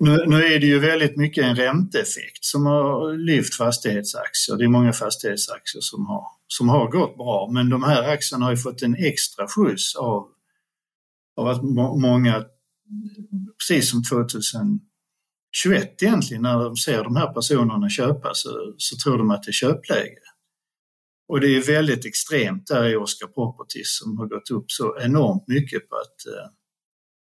Nu, 0.02 0.24
nu, 0.26 0.44
är 0.44 0.60
det 0.60 0.66
ju 0.66 0.78
väldigt 0.78 1.16
mycket 1.16 1.44
en 1.44 1.56
ränteeffekt 1.56 2.44
som 2.44 2.66
har 2.66 3.12
lyft 3.12 3.54
fastighetsaktier. 3.54 4.56
Det 4.56 4.64
är 4.64 4.68
många 4.68 4.92
fastighetsaktier 4.92 5.80
som 5.80 6.06
har, 6.06 6.24
som 6.46 6.68
har 6.68 6.88
gått 6.88 7.16
bra 7.16 7.50
men 7.52 7.70
de 7.70 7.82
här 7.82 8.02
aktierna 8.02 8.44
har 8.44 8.50
ju 8.52 8.56
fått 8.56 8.82
en 8.82 8.94
extra 8.94 9.46
skjuts 9.48 9.96
av, 9.96 10.28
av 11.36 11.48
att 11.48 11.62
må, 11.62 11.96
många 11.96 12.44
precis 13.60 13.90
som 13.90 14.02
2021 14.02 16.02
egentligen, 16.02 16.42
när 16.42 16.64
de 16.64 16.76
ser 16.76 17.04
de 17.04 17.16
här 17.16 17.32
personerna 17.32 17.90
köpa 17.90 18.34
så, 18.34 18.74
så 18.76 18.96
tror 18.96 19.18
de 19.18 19.30
att 19.30 19.42
det 19.42 19.50
är 19.50 19.52
köpläge. 19.52 20.20
Och 21.28 21.40
det 21.40 21.56
är 21.56 21.62
väldigt 21.62 22.04
extremt 22.04 22.66
där 22.66 22.88
i 22.88 22.96
Oscar 22.96 23.26
Properties 23.26 23.98
som 23.98 24.18
har 24.18 24.26
gått 24.26 24.50
upp 24.50 24.70
så 24.70 24.98
enormt 25.00 25.48
mycket 25.48 25.88
på 25.88 25.96
att 25.96 26.26
eh, 26.26 26.50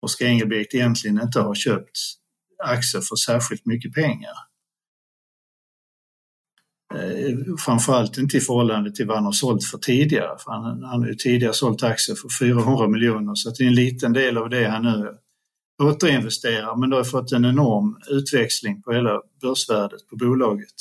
Oscar 0.03 0.27
Engelbrekt 0.27 0.75
egentligen 0.75 1.21
inte 1.21 1.41
har 1.41 1.55
köpt 1.55 1.99
aktier 2.65 3.01
för 3.01 3.17
särskilt 3.17 3.67
mycket 3.67 3.95
pengar. 3.95 4.35
Eh, 6.95 7.37
framförallt 7.59 8.19
inte 8.19 8.37
i 8.37 8.41
förhållande 8.41 8.93
till 8.93 9.07
vad 9.07 9.17
han 9.17 9.25
har 9.25 9.33
sålt 9.33 9.65
för 9.65 9.79
tidigare. 9.79 10.39
För 10.39 10.51
han, 10.51 10.83
han 10.83 11.01
har 11.01 11.09
ju 11.09 11.15
tidigare 11.15 11.55
sålt 11.55 11.83
aktier 11.83 12.17
för 12.17 12.47
400 12.47 12.89
miljoner 12.89 13.35
så 13.35 13.51
det 13.51 13.65
är 13.65 13.69
en 13.69 13.75
liten 13.75 14.13
del 14.13 14.39
av 14.39 14.51
det 14.51 14.69
han 14.69 14.83
nu 14.83 15.19
återinvesterar 15.83 16.77
men 16.77 16.91
det 16.91 16.97
har 16.97 17.05
fått 17.05 17.33
en 17.33 17.45
enorm 17.45 17.97
utväxling 18.11 18.83
på 18.83 18.93
hela 18.93 19.23
börsvärdet 19.41 20.09
på 20.09 20.17
bolaget. 20.17 20.75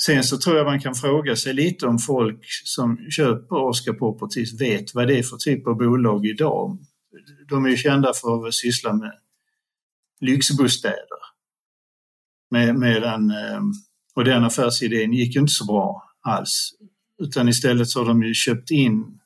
Sen 0.00 0.24
så 0.24 0.38
tror 0.38 0.56
jag 0.56 0.66
man 0.66 0.80
kan 0.80 0.94
fråga 0.94 1.36
sig 1.36 1.54
lite 1.54 1.86
om 1.86 1.98
folk 1.98 2.44
som 2.64 3.10
köper 3.10 3.56
Oscar 3.56 3.92
Properties 3.92 4.60
vet 4.60 4.94
vad 4.94 5.08
det 5.08 5.18
är 5.18 5.22
för 5.22 5.36
typ 5.36 5.66
av 5.66 5.76
bolag 5.76 6.26
idag. 6.26 6.78
De 7.48 7.64
är 7.64 7.68
ju 7.68 7.76
kända 7.76 8.12
för 8.14 8.46
att 8.48 8.54
syssla 8.54 8.92
med 8.92 9.12
lyxbostäder. 10.20 11.24
Med, 12.50 12.76
medan, 12.76 13.30
eh, 13.30 13.60
och 14.14 14.24
den 14.24 14.44
affärsidén 14.44 15.12
gick 15.12 15.34
ju 15.34 15.40
inte 15.40 15.52
så 15.52 15.64
bra 15.64 16.02
alls. 16.20 16.70
Utan 17.22 17.48
istället 17.48 17.88
så 17.88 18.00
har 18.00 18.06
de 18.06 18.22
ju 18.22 18.34
köpt 18.34 18.70
in 18.70 19.20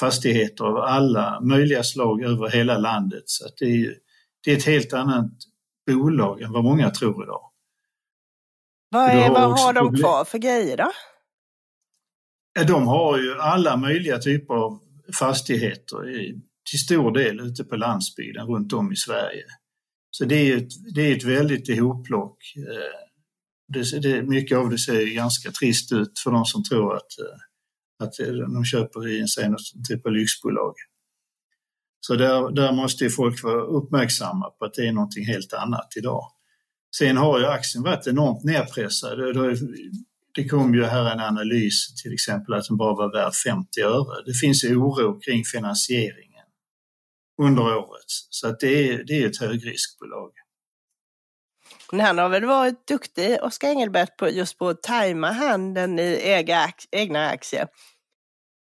fastigheter 0.00 0.64
av 0.64 0.76
alla 0.76 1.40
möjliga 1.40 1.82
slag 1.82 2.22
över 2.22 2.48
hela 2.48 2.78
landet. 2.78 3.22
Så 3.26 3.46
att 3.46 3.56
det, 3.56 3.66
är, 3.66 3.94
det 4.44 4.52
är 4.52 4.56
ett 4.56 4.66
helt 4.66 4.92
annat 4.92 5.32
bolag 5.86 6.42
än 6.42 6.52
vad 6.52 6.64
många 6.64 6.90
tror 6.90 7.24
idag. 7.24 7.50
Vad, 8.90 9.10
är, 9.10 9.30
vad 9.30 9.60
har 9.60 9.72
de 9.72 9.96
kvar 9.96 10.24
för 10.24 10.38
grejer 10.38 10.76
då? 10.76 10.92
De 12.66 12.86
har 12.86 13.18
ju 13.18 13.40
alla 13.40 13.76
möjliga 13.76 14.18
typer 14.18 14.54
av 14.54 14.80
fastigheter 15.18 15.96
till 16.70 16.78
stor 16.78 17.12
del 17.12 17.40
ute 17.40 17.64
på 17.64 17.76
landsbygden 17.76 18.46
runt 18.46 18.72
om 18.72 18.92
i 18.92 18.96
Sverige. 18.96 19.44
Så 20.10 20.24
det 20.24 20.34
är 20.34 20.56
ett, 20.56 20.94
det 20.94 21.00
är 21.00 21.16
ett 21.16 21.24
väldigt 21.24 21.68
ihopplock. 21.68 22.38
Eh, 22.56 23.08
det, 23.68 24.00
det, 24.02 24.22
mycket 24.22 24.58
av 24.58 24.70
det 24.70 24.78
ser 24.78 25.14
ganska 25.14 25.50
trist 25.50 25.92
ut 25.92 26.18
för 26.24 26.30
de 26.30 26.44
som 26.44 26.64
tror 26.64 26.96
att, 26.96 27.18
eh, 27.18 27.38
att 27.98 28.14
de 28.54 28.64
köper 28.64 29.08
i 29.08 29.20
en 29.20 29.56
typ 29.88 30.06
av 30.06 30.12
lyxbolag. 30.12 30.74
Så 32.00 32.14
där, 32.14 32.50
där 32.50 32.72
måste 32.72 33.10
folk 33.10 33.44
vara 33.44 33.62
uppmärksamma 33.62 34.50
på 34.50 34.64
att 34.64 34.74
det 34.74 34.86
är 34.86 34.92
någonting 34.92 35.26
helt 35.26 35.52
annat 35.52 35.92
idag. 35.96 36.32
Sen 36.96 37.16
har 37.16 37.38
ju 37.38 37.46
aktien 37.46 37.84
varit 37.84 38.06
enormt 38.06 38.44
nedpressad. 38.44 39.18
Det 40.34 40.48
kom 40.48 40.74
ju 40.74 40.84
här 40.84 41.12
en 41.12 41.20
analys 41.20 42.02
till 42.02 42.12
exempel 42.12 42.54
att 42.54 42.68
den 42.68 42.76
bara 42.76 42.94
var 42.94 43.12
värd 43.12 43.34
50 43.34 43.80
öre. 43.80 44.22
Det 44.26 44.34
finns 44.34 44.64
ju 44.64 44.76
oro 44.76 45.20
kring 45.20 45.44
finansieringen 45.44 46.46
under 47.42 47.76
året. 47.76 48.10
Så 48.30 48.48
att 48.48 48.60
det, 48.60 48.88
är, 48.88 49.04
det 49.04 49.22
är 49.22 49.26
ett 49.26 49.40
högriskbolag. 49.40 50.30
Men 51.92 52.00
han 52.00 52.18
har 52.18 52.28
väl 52.28 52.44
varit 52.44 52.86
duktig, 52.86 53.38
Oskar 53.42 53.68
Engelbert, 53.68 54.16
på, 54.16 54.28
just 54.28 54.58
på 54.58 54.68
att 54.68 54.82
tajma 54.82 55.30
handeln 55.30 55.98
i 55.98 56.20
egna, 56.22 56.68
egna 56.90 57.28
aktier. 57.28 57.68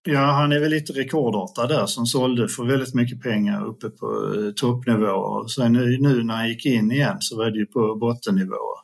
Ja, 0.08 0.20
han 0.20 0.52
är 0.52 0.60
väl 0.60 0.70
lite 0.70 0.92
rekordartad 0.92 1.68
där 1.68 1.86
som 1.86 2.06
sålde 2.06 2.48
för 2.48 2.64
väldigt 2.64 2.94
mycket 2.94 3.22
pengar 3.22 3.64
uppe 3.64 3.88
på 3.88 4.06
eh, 4.06 4.52
toppnivåer. 4.52 5.48
Sen 5.48 5.72
nu, 5.72 5.98
nu 6.00 6.24
när 6.24 6.34
han 6.34 6.48
gick 6.48 6.66
in 6.66 6.92
igen 6.92 7.16
så 7.20 7.36
var 7.36 7.50
det 7.50 7.58
ju 7.58 7.66
på 7.66 7.96
bottennivåer. 7.96 8.80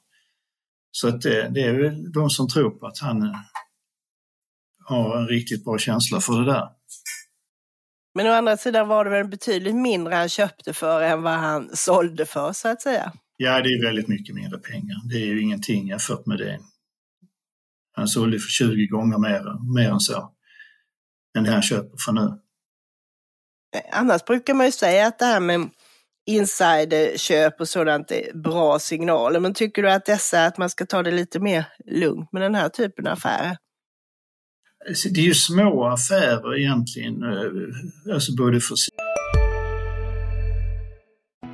Så 0.90 1.08
att 1.08 1.22
det, 1.22 1.48
det 1.48 1.62
är 1.62 1.72
väl 1.72 2.12
de 2.12 2.30
som 2.30 2.48
tror 2.48 2.70
på 2.70 2.86
att 2.86 2.98
han 2.98 3.22
eh, 3.22 3.34
har 4.84 5.16
en 5.16 5.28
riktigt 5.28 5.64
bra 5.64 5.78
känsla 5.78 6.20
för 6.20 6.32
det 6.32 6.52
där. 6.52 6.68
Men 8.14 8.26
å 8.26 8.30
andra 8.30 8.56
sidan 8.56 8.88
var 8.88 9.04
det 9.04 9.10
väl 9.10 9.28
betydligt 9.28 9.74
mindre 9.74 10.14
han 10.14 10.28
köpte 10.28 10.72
för 10.72 11.02
än 11.02 11.22
vad 11.22 11.32
han 11.32 11.76
sålde 11.76 12.26
för 12.26 12.52
så 12.52 12.68
att 12.68 12.82
säga? 12.82 13.12
Ja, 13.36 13.62
det 13.62 13.68
är 13.68 13.82
väldigt 13.82 14.08
mycket 14.08 14.34
mindre 14.34 14.58
pengar. 14.58 14.96
Det 15.08 15.16
är 15.16 15.26
ju 15.26 15.40
ingenting 15.40 15.88
jämfört 15.88 16.26
med 16.26 16.38
det. 16.38 16.60
Han 17.92 18.08
sålde 18.08 18.38
för 18.38 18.48
20 18.48 18.86
gånger 18.86 19.18
mer, 19.18 19.74
mer 19.74 19.90
än 19.90 20.00
så 20.00 20.32
än 21.38 21.44
det 21.44 21.50
han 21.50 21.62
köper 21.62 21.96
för 22.04 22.12
nu. 22.12 22.38
Annars 23.92 24.24
brukar 24.24 24.54
man 24.54 24.66
ju 24.66 24.72
säga 24.72 25.06
att 25.06 25.18
det 25.18 25.24
här 25.24 25.40
med 25.40 25.70
insiderköp 26.26 27.60
och 27.60 27.68
sådant 27.68 28.10
är 28.10 28.34
bra 28.34 28.78
signaler. 28.78 29.40
Men 29.40 29.54
tycker 29.54 29.82
du 29.82 29.90
att 29.90 30.06
dessa, 30.06 30.46
att 30.46 30.58
man 30.58 30.70
ska 30.70 30.86
ta 30.86 31.02
det 31.02 31.10
lite 31.10 31.40
mer 31.40 31.64
lugnt 31.86 32.32
med 32.32 32.42
den 32.42 32.54
här 32.54 32.68
typen 32.68 33.06
av 33.06 33.12
affärer? 33.12 33.56
Alltså, 34.88 35.08
det 35.08 35.20
är 35.20 35.24
ju 35.24 35.34
små 35.34 35.84
affärer 35.84 36.58
egentligen, 36.58 37.22
eh, 37.22 38.14
alltså 38.14 38.32
både 38.36 38.60
för 38.60 38.74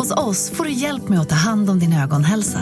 Hos 0.00 0.10
oss 0.10 0.50
får 0.50 0.64
du 0.64 0.72
hjälp 0.72 1.08
med 1.08 1.20
att 1.20 1.28
ta 1.28 1.34
hand 1.34 1.70
om 1.70 1.78
din 1.78 1.92
ögonhälsa. 1.92 2.60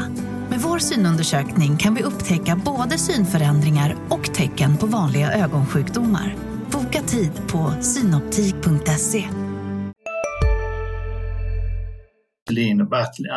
Med 0.51 0.61
vår 0.61 0.79
synundersökning 0.79 1.77
kan 1.77 1.95
vi 1.95 2.03
upptäcka 2.03 2.61
både 2.65 2.99
synförändringar 2.99 3.97
och 4.11 4.35
tecken 4.35 4.77
på 4.77 4.87
vanliga 4.87 5.33
ögonsjukdomar. 5.33 6.37
Boka 6.73 7.03
tid 7.03 7.31
på 7.49 7.75
synoptik.se. 7.81 9.25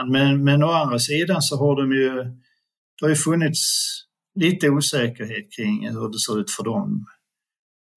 Men, 0.07 0.43
men 0.43 0.63
å 0.63 0.71
andra 0.71 0.99
sidan 0.99 1.41
så 1.41 1.57
har 1.57 1.75
de 1.75 1.91
ju, 1.91 2.09
det 2.99 3.01
har 3.01 3.09
ju 3.09 3.15
funnits 3.15 3.61
lite 4.35 4.69
osäkerhet 4.69 5.51
kring 5.55 5.89
hur 5.89 6.09
det 6.09 6.19
ser 6.19 6.39
ut 6.39 6.51
för 6.51 6.63
dem, 6.63 7.05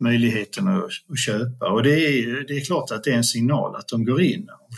möjligheten 0.01 0.69
att, 0.69 0.85
att 0.85 1.21
köpa. 1.27 1.71
Och 1.71 1.83
det 1.83 1.95
är, 1.95 2.49
det 2.49 2.55
är 2.55 2.65
klart 2.65 2.91
att 2.91 3.05
det 3.05 3.11
är 3.11 3.17
en 3.17 3.25
signal 3.25 3.77
att 3.77 3.89
de 3.89 4.05
går 4.05 4.23
in 4.23 4.49
och, 4.49 4.75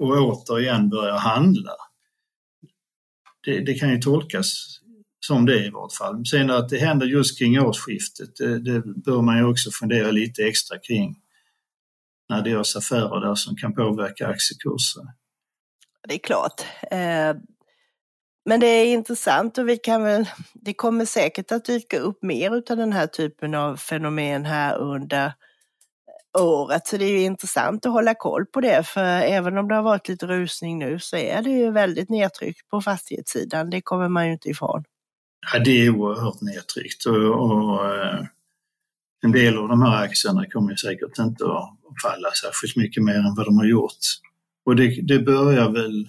och 0.00 0.08
återigen 0.08 0.88
börjar 0.88 1.18
handla. 1.18 1.72
Det, 3.44 3.60
det 3.60 3.74
kan 3.74 3.90
ju 3.90 3.98
tolkas 3.98 4.80
som 5.26 5.46
det 5.46 5.66
i 5.66 5.70
vart 5.70 5.92
fall. 5.92 6.26
Sen 6.26 6.50
att 6.50 6.68
det 6.68 6.78
händer 6.78 7.06
just 7.06 7.38
kring 7.38 7.60
årsskiftet, 7.60 8.36
det, 8.36 8.58
det 8.58 8.80
bör 8.80 9.22
man 9.22 9.38
ju 9.38 9.44
också 9.44 9.70
fundera 9.70 10.10
lite 10.10 10.42
extra 10.42 10.78
kring 10.78 11.16
när 12.28 12.42
det 12.42 12.50
görs 12.50 12.76
affärer 12.76 13.20
där 13.20 13.34
som 13.34 13.56
kan 13.56 13.74
påverka 13.74 14.26
aktiekurser. 14.26 15.02
Det 16.08 16.14
är 16.14 16.18
klart. 16.18 16.60
Eh, 16.90 17.34
men 18.44 18.60
det 18.60 18.66
är 18.66 18.86
intressant 18.86 19.58
och 19.58 19.68
vi 19.68 19.76
kan 19.76 20.02
väl, 20.02 20.28
det 20.54 20.74
kommer 20.74 21.04
säkert 21.04 21.52
att 21.52 21.64
dyka 21.64 21.98
upp 21.98 22.22
mer 22.22 22.50
av 22.50 22.76
den 22.76 22.92
här 22.92 23.06
typen 23.06 23.54
av 23.54 23.76
fenomen 23.76 24.44
här 24.44 24.78
under 24.78 25.32
året. 26.38 26.86
Så 26.86 26.96
det 26.96 27.04
är 27.04 27.10
ju 27.10 27.20
intressant 27.20 27.86
att 27.86 27.92
hålla 27.92 28.14
koll 28.14 28.46
på 28.46 28.60
det, 28.60 28.86
för 28.86 29.04
även 29.04 29.58
om 29.58 29.68
det 29.68 29.74
har 29.74 29.82
varit 29.82 30.08
lite 30.08 30.26
rusning 30.26 30.78
nu 30.78 30.98
så 30.98 31.16
är 31.16 31.42
det 31.42 31.50
ju 31.50 31.70
väldigt 31.70 32.08
nedtryckt 32.08 32.68
på 32.68 32.80
fastighetssidan. 32.80 33.70
Det 33.70 33.80
kommer 33.80 34.08
man 34.08 34.26
ju 34.26 34.32
inte 34.32 34.48
ifrån. 34.48 34.84
Ja, 35.52 35.58
det 35.58 35.70
är 35.70 35.90
oerhört 35.90 36.40
nedtryckt 36.40 37.06
och, 37.06 37.16
och 37.16 37.96
eh, 37.96 38.24
en 39.22 39.32
del 39.32 39.58
av 39.58 39.68
de 39.68 39.82
här 39.82 40.04
aktierna 40.04 40.46
kommer 40.46 40.76
säkert 40.76 41.18
inte 41.18 41.44
att 41.44 42.02
falla 42.02 42.30
särskilt 42.42 42.76
mycket 42.76 43.02
mer 43.02 43.14
än 43.14 43.34
vad 43.36 43.46
de 43.46 43.58
har 43.58 43.66
gjort. 43.66 43.98
Och 44.66 44.76
det, 44.76 45.00
det 45.02 45.18
börjar 45.18 45.70
väl, 45.70 46.08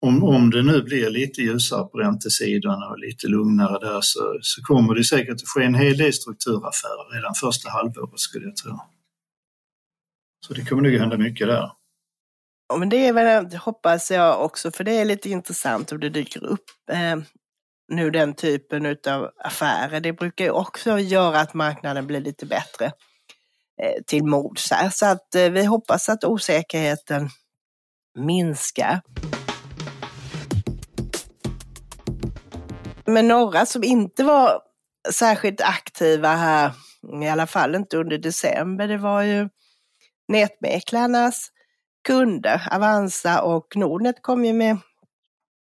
om, 0.00 0.24
om 0.24 0.50
det 0.50 0.62
nu 0.62 0.82
blir 0.82 1.10
lite 1.10 1.42
ljusare 1.42 1.84
på 1.84 1.98
räntesidan 1.98 2.82
och 2.90 2.98
lite 2.98 3.26
lugnare 3.26 3.78
där 3.78 4.00
så, 4.00 4.38
så 4.40 4.62
kommer 4.62 4.94
det 4.94 5.04
säkert 5.04 5.34
att 5.34 5.48
ske 5.48 5.64
en 5.64 5.74
hel 5.74 5.96
del 5.96 6.12
strukturaffärer 6.12 7.14
redan 7.14 7.34
första 7.34 7.70
halvåret 7.70 8.20
skulle 8.20 8.46
jag 8.46 8.56
tro. 8.56 8.80
Så 10.46 10.54
det 10.54 10.64
kommer 10.64 10.82
nog 10.82 10.92
hända 10.92 11.18
mycket 11.18 11.46
där. 11.46 11.70
Ja, 12.68 12.76
men 12.76 12.88
det 12.88 13.06
är 13.06 13.12
väl, 13.12 13.54
hoppas 13.56 14.10
jag 14.10 14.44
också, 14.44 14.70
för 14.70 14.84
det 14.84 14.92
är 14.92 15.04
lite 15.04 15.30
intressant 15.30 15.92
om 15.92 16.00
det 16.00 16.08
dyker 16.08 16.44
upp 16.44 16.64
eh, 16.90 17.16
nu 17.92 18.10
den 18.10 18.34
typen 18.34 18.96
av 19.08 19.30
affärer. 19.38 20.00
Det 20.00 20.12
brukar 20.12 20.44
ju 20.44 20.50
också 20.50 20.98
göra 20.98 21.40
att 21.40 21.54
marknaden 21.54 22.06
blir 22.06 22.20
lite 22.20 22.46
bättre 22.46 22.84
eh, 23.82 24.02
till 24.06 24.24
mods. 24.24 24.72
Så 24.92 25.06
att 25.06 25.34
eh, 25.34 25.50
vi 25.50 25.64
hoppas 25.64 26.08
att 26.08 26.24
osäkerheten 26.24 27.28
minskar. 28.18 29.00
Men 33.06 33.28
några 33.28 33.66
som 33.66 33.84
inte 33.84 34.24
var 34.24 34.62
särskilt 35.12 35.60
aktiva 35.60 36.28
här, 36.28 36.72
i 37.22 37.28
alla 37.28 37.46
fall 37.46 37.74
inte 37.74 37.96
under 37.96 38.18
december, 38.18 38.88
det 38.88 38.98
var 38.98 39.22
ju 39.22 39.48
nätmäklarnas 40.32 41.48
kunder. 42.06 42.68
Avanza 42.70 43.42
och 43.42 43.76
Nordnet 43.76 44.22
kom 44.22 44.44
ju 44.44 44.52
med 44.52 44.78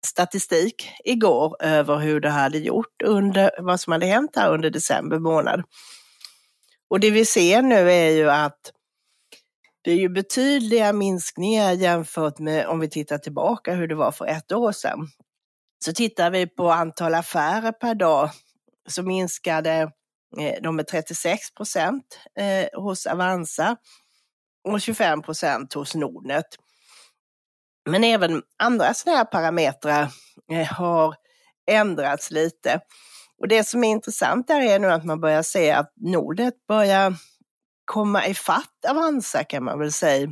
statistik 0.06 0.92
igår 1.04 1.56
över 1.60 1.98
hur 1.98 2.20
det 2.20 2.30
hade 2.30 2.58
gjort 2.58 3.02
under 3.04 3.52
vad 3.60 3.80
som 3.80 3.94
hade 3.94 4.06
hänt 4.06 4.36
här 4.36 4.54
under 4.54 4.70
december 4.70 5.20
månad. 5.20 5.64
Och 6.90 7.00
det 7.00 7.12
vi 7.12 7.26
ser 7.26 7.62
nu 7.62 7.92
är 7.92 8.10
ju 8.10 8.30
att 8.30 8.72
Det 9.82 9.92
är 9.92 9.96
ju 9.96 10.10
betydliga 10.10 10.94
minskningar 10.94 11.72
jämfört 11.72 12.40
med 12.40 12.68
om 12.68 12.80
vi 12.80 12.90
tittar 12.90 13.18
tillbaka 13.18 13.74
hur 13.74 13.88
det 13.88 13.96
var 13.96 14.12
för 14.12 14.26
ett 14.26 14.52
år 14.52 14.72
sedan. 14.72 15.08
Så 15.86 15.94
tittar 15.94 16.32
vi 16.32 16.48
på 16.48 16.72
antal 16.72 17.16
affärer 17.16 17.72
per 17.72 17.96
dag 17.96 18.30
så 18.88 19.04
minskade 19.04 19.92
eh, 20.40 20.62
de 20.62 20.76
med 20.76 20.88
36 20.88 21.54
procent 21.54 22.20
eh, 22.40 22.82
hos 22.82 23.06
Avanza 23.06 23.78
och 24.68 24.82
25 24.82 25.22
procent 25.22 25.74
hos 25.74 25.96
Nordnet. 25.96 26.46
Men 27.90 28.04
även 28.04 28.44
andra 28.58 28.94
sådana 28.94 29.18
här 29.18 29.26
parametrar 29.26 30.12
eh, 30.52 30.68
har 30.68 31.16
ändrats 31.72 32.32
lite. 32.32 32.82
Och 33.42 33.48
det 33.48 33.64
som 33.64 33.84
är 33.84 33.90
intressant 33.90 34.48
där 34.48 34.62
är 34.62 34.80
nu 34.80 34.92
att 34.92 35.06
man 35.06 35.20
börjar 35.20 35.44
se 35.44 35.72
att 35.72 35.94
Nordnet 35.96 36.54
börjar 36.68 37.14
komma 37.86 38.28
ifatt 38.28 38.86
Avanza 38.90 39.44
kan 39.44 39.64
man 39.64 39.80
väl 39.80 39.92
säga. 39.92 40.30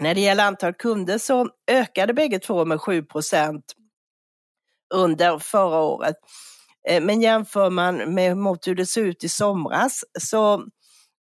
När 0.00 0.14
det 0.14 0.20
gäller 0.20 0.44
antal 0.44 0.72
kunder 0.72 1.18
så 1.18 1.48
ökade 1.70 2.14
bägge 2.14 2.38
två 2.38 2.64
med 2.64 2.80
7 2.80 3.02
procent 3.02 3.64
under 4.94 5.38
förra 5.38 5.78
året. 5.78 6.16
Eh, 6.88 7.02
men 7.02 7.20
jämför 7.20 7.70
man 7.70 8.14
med 8.14 8.36
mot 8.36 8.66
hur 8.66 8.74
det 8.74 8.86
såg 8.86 9.04
ut 9.04 9.24
i 9.24 9.28
somras 9.28 10.04
så 10.20 10.64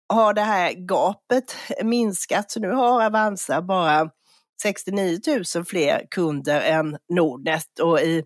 har 0.08 0.34
det 0.34 0.42
här 0.42 0.72
gapet 0.72 1.56
minskat. 1.82 2.50
Så 2.50 2.60
nu 2.60 2.70
har 2.70 3.04
Avanza 3.04 3.62
bara 3.62 4.10
69 4.62 5.20
000 5.54 5.64
fler 5.64 6.06
kunder 6.10 6.60
än 6.60 6.98
Nordnet 7.08 7.78
och 7.82 8.00
i, 8.00 8.24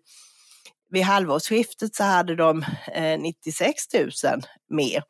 vid 0.90 1.02
halvårsskiftet 1.02 1.94
så 1.94 2.04
hade 2.04 2.36
de 2.36 2.64
eh, 2.92 3.18
96 3.20 3.94
000 3.94 4.10
mer. 4.70 5.02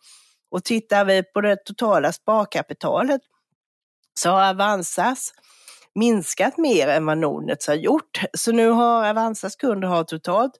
Och 0.50 0.64
tittar 0.64 1.04
vi 1.04 1.22
på 1.22 1.40
det 1.40 1.56
totala 1.64 2.12
sparkapitalet 2.12 3.20
så 4.20 4.30
har 4.30 4.50
Avanzas 4.50 5.32
minskat 5.94 6.58
mer 6.58 6.88
än 6.88 7.06
vad 7.06 7.18
Nordnet 7.18 7.66
har 7.66 7.74
gjort. 7.74 8.20
Så 8.34 8.52
nu 8.52 8.68
har 8.68 9.08
Avanzas 9.08 9.56
kunder 9.56 9.88
har 9.88 10.04
totalt 10.04 10.52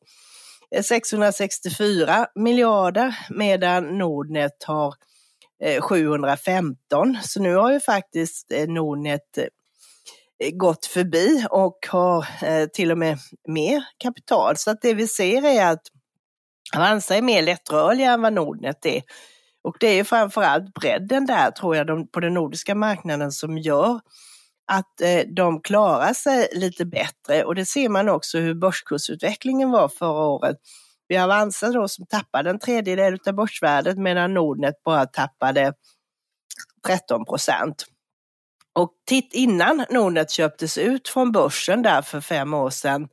eh, 0.75 0.83
664 0.83 2.27
miljarder 2.35 3.19
medan 3.31 3.99
Nordnet 3.99 4.65
har 4.65 4.95
Eh, 5.65 5.81
715. 5.81 7.19
Så 7.23 7.41
nu 7.43 7.55
har 7.55 7.73
ju 7.73 7.81
faktiskt 7.81 8.53
eh, 8.53 8.69
Nordnet 8.69 9.39
eh, 9.39 10.51
gått 10.53 10.87
förbi 10.87 11.47
och 11.51 11.79
har 11.89 12.27
till 12.67 12.91
och 12.91 12.99
med 12.99 13.19
mer 13.49 13.85
kapital. 13.99 14.57
Så 14.57 14.71
att 14.71 14.83
det 14.83 14.95
vi 14.95 15.09
ser 15.09 15.45
är 15.45 15.67
att 15.73 15.83
Avanza 16.77 17.17
är 17.17 17.23
mer 17.23 17.43
lättrörliga 17.43 18.13
än 18.13 18.23
vad 18.23 18.33
Nordnet 18.33 18.87
är. 18.87 19.03
Och 19.63 19.77
det 19.81 19.87
är 19.87 20.05
framförallt 20.05 20.75
bredden 20.75 21.27
där, 21.27 21.51
tror 21.51 21.77
jag, 21.77 21.87
de, 21.87 22.09
på 22.09 22.21
den 22.21 22.35
nordiska 22.35 22.75
marknaden 22.75 23.33
som 23.33 23.59
gör 23.59 24.01
att 24.73 25.01
de 25.37 25.61
klarar 25.61 26.13
sig 26.13 26.49
lite 26.53 26.85
bättre. 26.85 27.45
Och 27.45 27.55
det 27.55 27.65
ser 27.65 27.89
man 27.89 28.09
också 28.09 28.39
hur 28.39 28.55
börskursutvecklingen 28.55 29.71
var 29.71 29.89
förra 29.89 30.25
året. 30.27 30.57
Vi 31.13 31.17
har 31.17 31.25
Avanza 31.25 31.71
då 31.71 31.89
som 31.89 32.07
tappade 32.07 32.51
en 32.51 32.59
tredjedel 32.59 33.19
av 33.27 33.35
börsvärdet 33.35 33.99
medan 33.99 34.35
Nordnet 34.35 34.83
bara 34.85 35.07
tappade 35.07 35.75
13 36.87 37.25
procent. 37.25 37.87
Och 38.73 38.93
titt 39.07 39.33
innan 39.33 39.85
Nordnet 39.91 40.31
köptes 40.31 40.79
ut 40.79 41.09
från 41.09 41.33
börsen 41.33 41.83
där 41.83 42.03
för 42.03 42.21
fem 42.21 42.55
år 42.55 42.71
sedan 42.71 43.09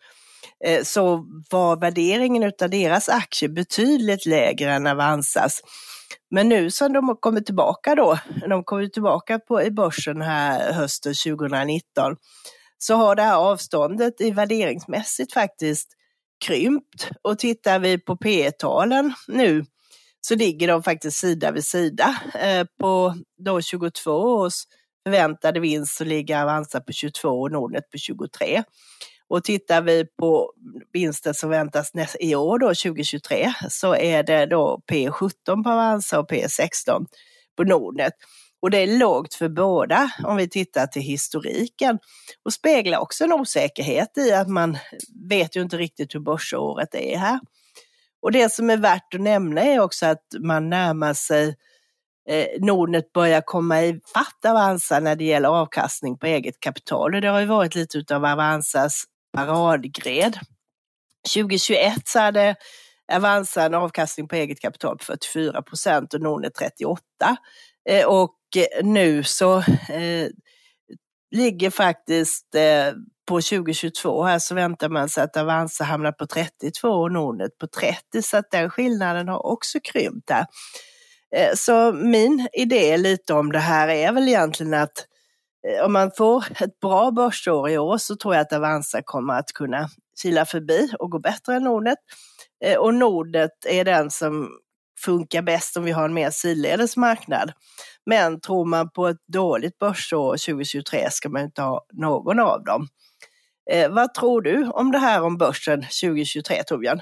eh, 0.65 0.83
så 0.83 1.25
var 1.49 1.75
värderingen 1.75 2.43
av 2.61 2.69
deras 2.69 3.09
aktier 3.09 3.49
betydligt 3.49 4.25
lägre 4.25 4.73
än 4.73 4.87
Avanzas. 4.87 5.61
Men 6.31 6.49
nu 6.49 6.71
som 6.71 6.93
de 6.93 7.07
har 7.07 7.15
kommit 7.15 7.45
tillbaka 7.45 7.95
då, 7.95 8.19
de 8.49 8.63
kommer 8.63 8.87
tillbaka 8.87 9.39
på, 9.39 9.61
i 9.63 9.71
börsen 9.71 10.21
här 10.21 10.73
hösten 10.73 11.13
2019, 11.13 12.15
så 12.77 12.95
har 12.95 13.15
det 13.15 13.23
här 13.23 13.37
avståndet 13.37 14.21
i 14.21 14.31
värderingsmässigt 14.31 15.33
faktiskt 15.33 15.98
krympt. 16.45 17.09
Och 17.21 17.39
tittar 17.39 17.79
vi 17.79 17.97
på 17.97 18.17
P 18.17 18.51
talen 18.51 19.13
nu 19.27 19.65
så 20.21 20.35
ligger 20.35 20.67
de 20.67 20.83
faktiskt 20.83 21.17
sida 21.17 21.51
vid 21.51 21.65
sida. 21.65 22.19
Eh, 22.41 22.65
på 22.79 23.15
då 23.37 23.61
22 23.61 24.11
års 24.11 24.53
förväntade 25.03 25.59
vinst 25.59 25.97
så 25.97 26.03
ligger 26.03 26.41
Avanza 26.41 26.81
på 26.81 26.91
22 26.91 27.29
och 27.29 27.51
Nordnet 27.51 27.89
på 27.91 27.97
23. 27.97 28.63
Och 29.27 29.43
tittar 29.43 29.81
vi 29.81 30.05
på 30.05 30.53
vinsten 30.93 31.33
som 31.33 31.49
väntas 31.49 31.91
i 32.19 32.35
år 32.35 32.59
då 32.59 32.67
2023 32.67 33.53
så 33.69 33.95
är 33.95 34.23
det 34.23 34.45
då 34.45 34.81
P17 34.91 35.63
på 35.63 35.69
Avanza 35.69 36.19
och 36.19 36.31
P16 36.31 37.05
på 37.57 37.63
Nordnet. 37.63 38.13
Och 38.61 38.71
det 38.71 38.77
är 38.77 38.97
lågt 38.99 39.33
för 39.33 39.49
båda 39.49 40.11
om 40.23 40.35
vi 40.35 40.49
tittar 40.49 40.87
till 40.87 41.01
historiken 41.01 41.99
och 42.45 42.53
speglar 42.53 42.99
också 42.99 43.23
en 43.23 43.33
osäkerhet 43.33 44.17
i 44.17 44.31
att 44.31 44.47
man 44.47 44.77
vet 45.29 45.55
ju 45.55 45.61
inte 45.61 45.77
riktigt 45.77 46.15
hur 46.15 46.19
börsåret 46.19 46.95
är 46.95 47.17
här. 47.17 47.39
Och 48.21 48.31
det 48.31 48.53
som 48.53 48.69
är 48.69 48.77
värt 48.77 49.13
att 49.13 49.21
nämna 49.21 49.61
är 49.61 49.79
också 49.79 50.05
att 50.05 50.23
man 50.39 50.69
närmar 50.69 51.13
sig 51.13 51.55
eh, 52.29 52.47
Nordnet 52.59 53.13
börjar 53.13 53.41
komma 53.41 53.81
i 53.81 53.99
fatt 54.13 54.45
Avanza 54.45 54.99
när 54.99 55.15
det 55.15 55.23
gäller 55.23 55.49
avkastning 55.49 56.17
på 56.17 56.25
eget 56.25 56.59
kapital. 56.59 57.15
Och 57.15 57.21
det 57.21 57.27
har 57.27 57.39
ju 57.39 57.45
varit 57.45 57.75
lite 57.75 58.15
av 58.15 58.25
Avanzas 58.25 59.03
paradgred. 59.33 60.39
2021 61.33 62.01
så 62.05 62.19
hade 62.19 62.55
Avanza 63.11 63.63
en 63.63 63.73
avkastning 63.73 64.27
på 64.27 64.35
eget 64.35 64.59
kapital 64.59 64.97
på 64.97 65.03
44 65.03 65.61
procent 65.61 66.13
och 66.13 66.21
Nordnet 66.21 66.55
38. 66.55 67.01
Eh, 67.89 68.05
och 68.05 68.35
nu 68.83 69.23
så 69.23 69.57
eh, 69.89 70.27
ligger 71.31 71.69
faktiskt 71.69 72.55
eh, 72.55 72.93
på 73.27 73.41
2022 73.41 74.23
här 74.23 74.39
så 74.39 74.55
väntar 74.55 74.89
man 74.89 75.09
sig 75.09 75.23
att 75.23 75.37
Avanza 75.37 75.83
hamnar 75.83 76.11
på 76.11 76.27
32 76.27 76.89
och 76.89 77.11
Nordnet 77.11 77.57
på 77.57 77.67
30 77.67 78.21
så 78.21 78.37
att 78.37 78.51
den 78.51 78.69
skillnaden 78.69 79.27
har 79.27 79.45
också 79.45 79.79
krympt 79.83 80.27
där. 80.27 80.45
Eh, 81.35 81.53
så 81.55 81.93
min 81.93 82.47
idé 82.53 82.97
lite 82.97 83.33
om 83.33 83.51
det 83.51 83.59
här 83.59 83.87
är 83.87 84.11
väl 84.11 84.27
egentligen 84.27 84.73
att 84.73 85.05
eh, 85.67 85.85
om 85.85 85.93
man 85.93 86.11
får 86.17 86.45
ett 86.61 86.79
bra 86.79 87.11
börsår 87.11 87.69
i 87.69 87.77
år 87.77 87.97
så 87.97 88.15
tror 88.15 88.35
jag 88.35 88.41
att 88.41 88.53
Avanza 88.53 89.01
kommer 89.05 89.33
att 89.33 89.53
kunna 89.53 89.89
kila 90.21 90.45
förbi 90.45 90.89
och 90.99 91.11
gå 91.11 91.19
bättre 91.19 91.55
än 91.55 91.63
Nordnet. 91.63 91.99
Eh, 92.65 92.77
och 92.77 92.93
Nordnet 92.93 93.65
är 93.65 93.85
den 93.85 94.11
som 94.11 94.49
funkar 95.05 95.41
bäst 95.41 95.77
om 95.77 95.83
vi 95.83 95.91
har 95.91 96.05
en 96.05 96.13
mer 96.13 96.29
sidledes 96.29 96.97
marknad. 96.97 97.51
Men 98.05 98.41
tror 98.41 98.65
man 98.65 98.89
på 98.91 99.07
ett 99.07 99.27
dåligt 99.33 99.79
börsår 99.79 100.31
2023 100.31 101.07
ska 101.11 101.29
man 101.29 101.41
inte 101.41 101.61
ha 101.61 101.85
någon 101.93 102.39
av 102.39 102.63
dem. 102.63 102.87
Eh, 103.71 103.89
vad 103.91 104.13
tror 104.13 104.41
du 104.41 104.69
om 104.69 104.91
det 104.91 104.97
här 104.97 105.21
om 105.21 105.37
börsen 105.37 105.81
2023 105.81 106.63
Torbjörn? 106.63 107.01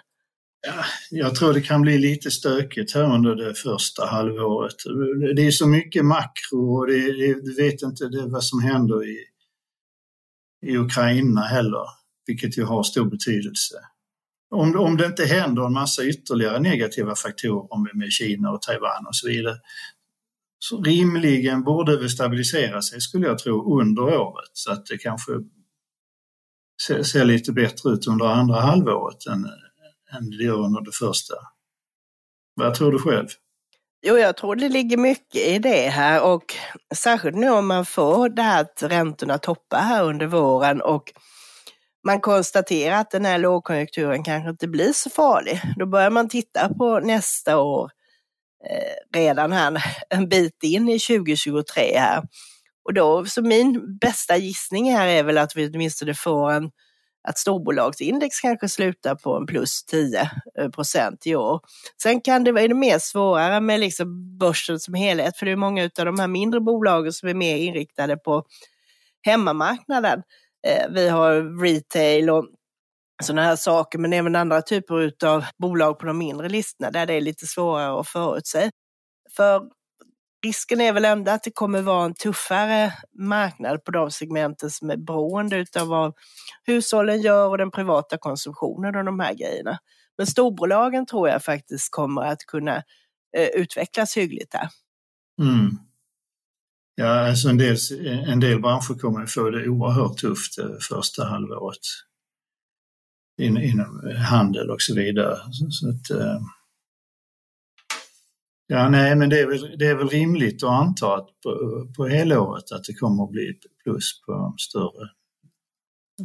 Ja, 0.67 0.85
jag 1.09 1.35
tror 1.35 1.53
det 1.53 1.61
kan 1.61 1.81
bli 1.81 1.97
lite 1.97 2.31
stökigt 2.31 2.93
här 2.93 3.15
under 3.15 3.35
det 3.35 3.55
första 3.55 4.05
halvåret. 4.05 4.75
Det 5.35 5.47
är 5.47 5.51
så 5.51 5.67
mycket 5.67 6.05
makro 6.05 6.77
och 6.77 6.87
det, 6.87 7.11
det, 7.11 7.33
du 7.33 7.55
vet 7.55 7.81
inte 7.81 8.07
det, 8.07 8.27
vad 8.27 8.43
som 8.43 8.61
händer 8.61 9.09
i, 9.09 9.17
i 10.65 10.77
Ukraina 10.77 11.41
heller, 11.41 11.85
vilket 12.27 12.57
ju 12.57 12.63
har 12.63 12.83
stor 12.83 13.05
betydelse. 13.05 13.75
Om, 14.49 14.79
om 14.79 14.97
det 14.97 15.05
inte 15.05 15.25
händer 15.25 15.65
en 15.65 15.73
massa 15.73 16.03
ytterligare 16.03 16.59
negativa 16.59 17.15
faktorer 17.15 17.97
med 17.97 18.11
Kina 18.11 18.51
och 18.51 18.61
Taiwan 18.61 19.07
och 19.07 19.15
så 19.15 19.27
vidare, 19.27 19.55
så 20.59 20.81
rimligen 20.81 21.63
borde 21.63 22.01
det 22.01 22.09
stabilisera 22.09 22.81
sig 22.81 23.01
skulle 23.01 23.27
jag 23.27 23.39
tro 23.39 23.79
under 23.79 24.03
året 24.03 24.49
så 24.53 24.71
att 24.71 24.85
det 24.85 24.97
kanske 24.97 25.31
ser, 26.87 27.03
ser 27.03 27.25
lite 27.25 27.51
bättre 27.51 27.89
ut 27.89 28.07
under 28.07 28.25
andra 28.25 28.61
halvåret 28.61 29.25
än, 29.25 29.45
än 30.17 30.29
det 30.29 30.43
gör 30.43 30.65
under 30.65 30.81
det 30.81 30.91
första. 30.99 31.35
Vad 32.55 32.73
tror 32.75 32.91
du 32.91 32.99
själv? 32.99 33.27
Jo, 34.01 34.17
jag 34.17 34.37
tror 34.37 34.55
det 34.55 34.69
ligger 34.69 34.97
mycket 34.97 35.47
i 35.47 35.59
det 35.59 35.89
här 35.89 36.23
och 36.23 36.55
särskilt 36.95 37.37
nu 37.37 37.49
om 37.49 37.67
man 37.67 37.85
får 37.85 38.29
det 38.29 38.41
här 38.41 38.61
att 38.61 38.83
räntorna 38.83 39.37
toppar 39.37 39.79
här 39.79 40.03
under 40.03 40.25
våren 40.25 40.81
och 40.81 41.13
man 42.07 42.21
konstaterar 42.21 42.95
att 42.95 43.11
den 43.11 43.25
här 43.25 43.37
lågkonjunkturen 43.37 44.23
kanske 44.23 44.49
inte 44.49 44.67
blir 44.67 44.93
så 44.93 45.09
farlig. 45.09 45.61
Då 45.75 45.85
börjar 45.85 46.09
man 46.09 46.29
titta 46.29 46.73
på 46.73 46.99
nästa 46.99 47.57
år 47.59 47.91
eh, 48.69 49.19
redan 49.19 49.51
här 49.51 49.83
en 50.09 50.29
bit 50.29 50.63
in 50.63 50.89
i 50.89 50.99
2023 50.99 51.97
här. 51.97 52.23
Och 52.85 52.93
då, 52.93 53.25
så 53.25 53.41
min 53.41 53.97
bästa 53.97 54.37
gissning 54.37 54.93
här 54.93 55.07
är 55.07 55.23
väl 55.23 55.37
att 55.37 55.55
vi 55.55 55.67
åtminstone 55.67 56.13
får 56.13 56.51
en 56.51 56.71
att 57.27 57.37
storbolagsindex 57.37 58.39
kanske 58.39 58.69
slutar 58.69 59.15
på 59.15 59.35
en 59.35 59.45
plus 59.45 59.83
10 59.83 60.31
eh, 60.59 60.69
procent 60.69 61.27
i 61.27 61.35
år. 61.35 61.59
Sen 62.01 62.21
kan 62.21 62.43
det 62.43 62.51
vara 62.51 62.73
mer 62.73 62.99
svårare 62.99 63.61
med 63.61 63.79
liksom 63.79 64.37
börsen 64.37 64.79
som 64.79 64.93
helhet, 64.93 65.37
för 65.37 65.45
det 65.45 65.51
är 65.51 65.55
många 65.55 65.83
av 65.83 66.05
de 66.05 66.19
här 66.19 66.27
mindre 66.27 66.59
bolagen 66.59 67.13
som 67.13 67.29
är 67.29 67.33
mer 67.33 67.57
inriktade 67.57 68.17
på 68.17 68.43
hemmamarknaden. 69.21 70.21
Eh, 70.67 70.89
vi 70.89 71.09
har 71.09 71.61
retail 71.61 72.29
och 72.29 72.47
sådana 73.23 73.43
här 73.43 73.55
saker, 73.55 73.99
men 73.99 74.13
även 74.13 74.35
andra 74.35 74.61
typer 74.61 75.25
av 75.25 75.45
bolag 75.57 75.99
på 75.99 76.05
de 76.05 76.17
mindre 76.17 76.49
listorna 76.49 76.91
där 76.91 77.05
det 77.05 77.13
är 77.13 77.21
lite 77.21 77.47
svårare 77.47 77.99
att 77.99 78.07
förutse. 78.07 78.69
För 79.35 79.61
risken 80.45 80.81
är 80.81 80.93
väl 80.93 81.05
ändå 81.05 81.31
att 81.31 81.43
det 81.43 81.51
kommer 81.51 81.81
vara 81.81 82.05
en 82.05 82.13
tuffare 82.13 82.93
marknad 83.19 83.83
på 83.83 83.91
de 83.91 84.11
segmenten 84.11 84.69
som 84.69 84.89
är 84.89 84.97
beroende 84.97 85.65
av 85.79 85.87
vad 85.87 86.13
hushållen 86.63 87.21
gör 87.21 87.49
och 87.49 87.57
den 87.57 87.71
privata 87.71 88.17
konsumtionen 88.17 88.95
och 88.95 89.05
de 89.05 89.19
här 89.19 89.33
grejerna. 89.33 89.77
Men 90.17 90.27
storbolagen 90.27 91.05
tror 91.05 91.29
jag 91.29 91.43
faktiskt 91.43 91.91
kommer 91.91 92.21
att 92.21 92.39
kunna 92.39 92.75
eh, 93.37 93.47
utvecklas 93.53 94.17
hyggligt 94.17 94.51
där. 94.51 94.69
Mm. 95.41 95.86
Ja, 96.99 97.27
alltså 97.29 97.49
en 97.49 97.57
del, 97.57 97.77
en 98.27 98.39
del 98.39 98.61
branscher 98.61 98.99
kommer 98.99 99.23
att 99.23 99.31
få 99.31 99.49
det 99.49 99.69
oerhört 99.69 100.17
tufft 100.17 100.57
eh, 100.57 100.77
första 100.89 101.25
halvåret 101.25 101.85
in, 103.41 103.57
inom 103.57 104.15
handel 104.29 104.69
och 104.69 104.81
så 104.81 104.95
vidare. 104.95 105.37
Så, 105.51 105.67
så 105.69 105.89
att, 105.89 106.09
eh, 106.21 106.41
ja, 108.67 108.89
nej, 108.89 109.15
men 109.15 109.29
det 109.29 109.39
är, 109.39 109.47
väl, 109.47 109.75
det 109.79 109.87
är 109.87 109.95
väl 109.95 110.09
rimligt 110.09 110.63
att 110.63 110.69
anta 110.69 111.15
att 111.15 111.27
på, 111.43 111.87
på 111.95 112.07
helåret 112.07 112.71
att 112.71 112.83
det 112.83 112.93
kommer 112.93 113.23
att 113.23 113.31
bli 113.31 113.59
plus 113.83 114.21
på 114.25 114.31
de 114.31 114.57
större. 114.57 115.09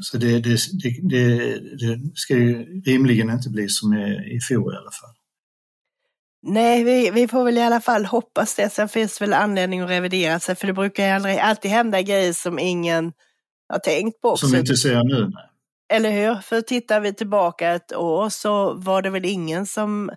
Så 0.00 0.18
det, 0.18 0.40
det, 0.40 0.58
det, 0.82 1.58
det, 1.78 2.00
ska 2.14 2.34
ju 2.36 2.80
rimligen 2.80 3.30
inte 3.30 3.50
bli 3.50 3.68
som 3.68 3.94
i, 3.94 4.36
i 4.36 4.40
fjol 4.48 4.74
i 4.74 4.76
alla 4.76 4.90
fall. 4.90 5.21
Nej, 6.42 6.84
vi, 6.84 7.10
vi 7.10 7.28
får 7.28 7.44
väl 7.44 7.58
i 7.58 7.62
alla 7.62 7.80
fall 7.80 8.04
hoppas 8.04 8.54
det. 8.54 8.70
Sen 8.70 8.88
finns 8.88 9.18
det 9.18 9.24
väl 9.24 9.34
anledning 9.34 9.80
att 9.80 9.90
revidera 9.90 10.40
sig, 10.40 10.54
för 10.54 10.66
det 10.66 10.72
brukar 10.72 11.06
ju 11.06 11.10
aldrig, 11.10 11.38
alltid 11.38 11.70
hända 11.70 12.02
grejer 12.02 12.32
som 12.32 12.58
ingen 12.58 13.12
har 13.68 13.78
tänkt 13.78 14.20
på. 14.20 14.36
Som 14.36 14.50
vi 14.50 14.58
inte 14.58 14.76
ser 14.76 15.04
nu? 15.04 15.30
Nej. 15.34 15.48
Eller 15.92 16.10
hur? 16.10 16.34
För 16.34 16.60
tittar 16.60 17.00
vi 17.00 17.14
tillbaka 17.14 17.70
ett 17.70 17.92
år 17.92 18.28
så 18.28 18.74
var 18.74 19.02
det 19.02 19.10
väl 19.10 19.24
ingen 19.24 19.66
som 19.66 20.10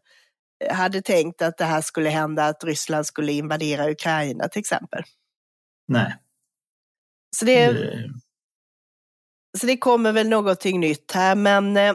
hade 0.71 1.01
tänkt 1.01 1.41
att 1.41 1.57
det 1.57 1.65
här 1.65 1.81
skulle 1.81 2.09
hända, 2.09 2.45
att 2.45 2.63
Ryssland 2.63 3.05
skulle 3.05 3.31
invadera 3.31 3.91
Ukraina 3.91 4.47
till 4.47 4.59
exempel. 4.59 5.03
Nej. 5.88 6.15
Så 7.38 7.45
det, 7.45 7.71
det... 7.71 8.09
Så 9.57 9.65
det 9.65 9.77
kommer 9.77 10.11
väl 10.11 10.29
någonting 10.29 10.79
nytt 10.79 11.11
här, 11.11 11.35
men 11.35 11.77
eh, 11.77 11.93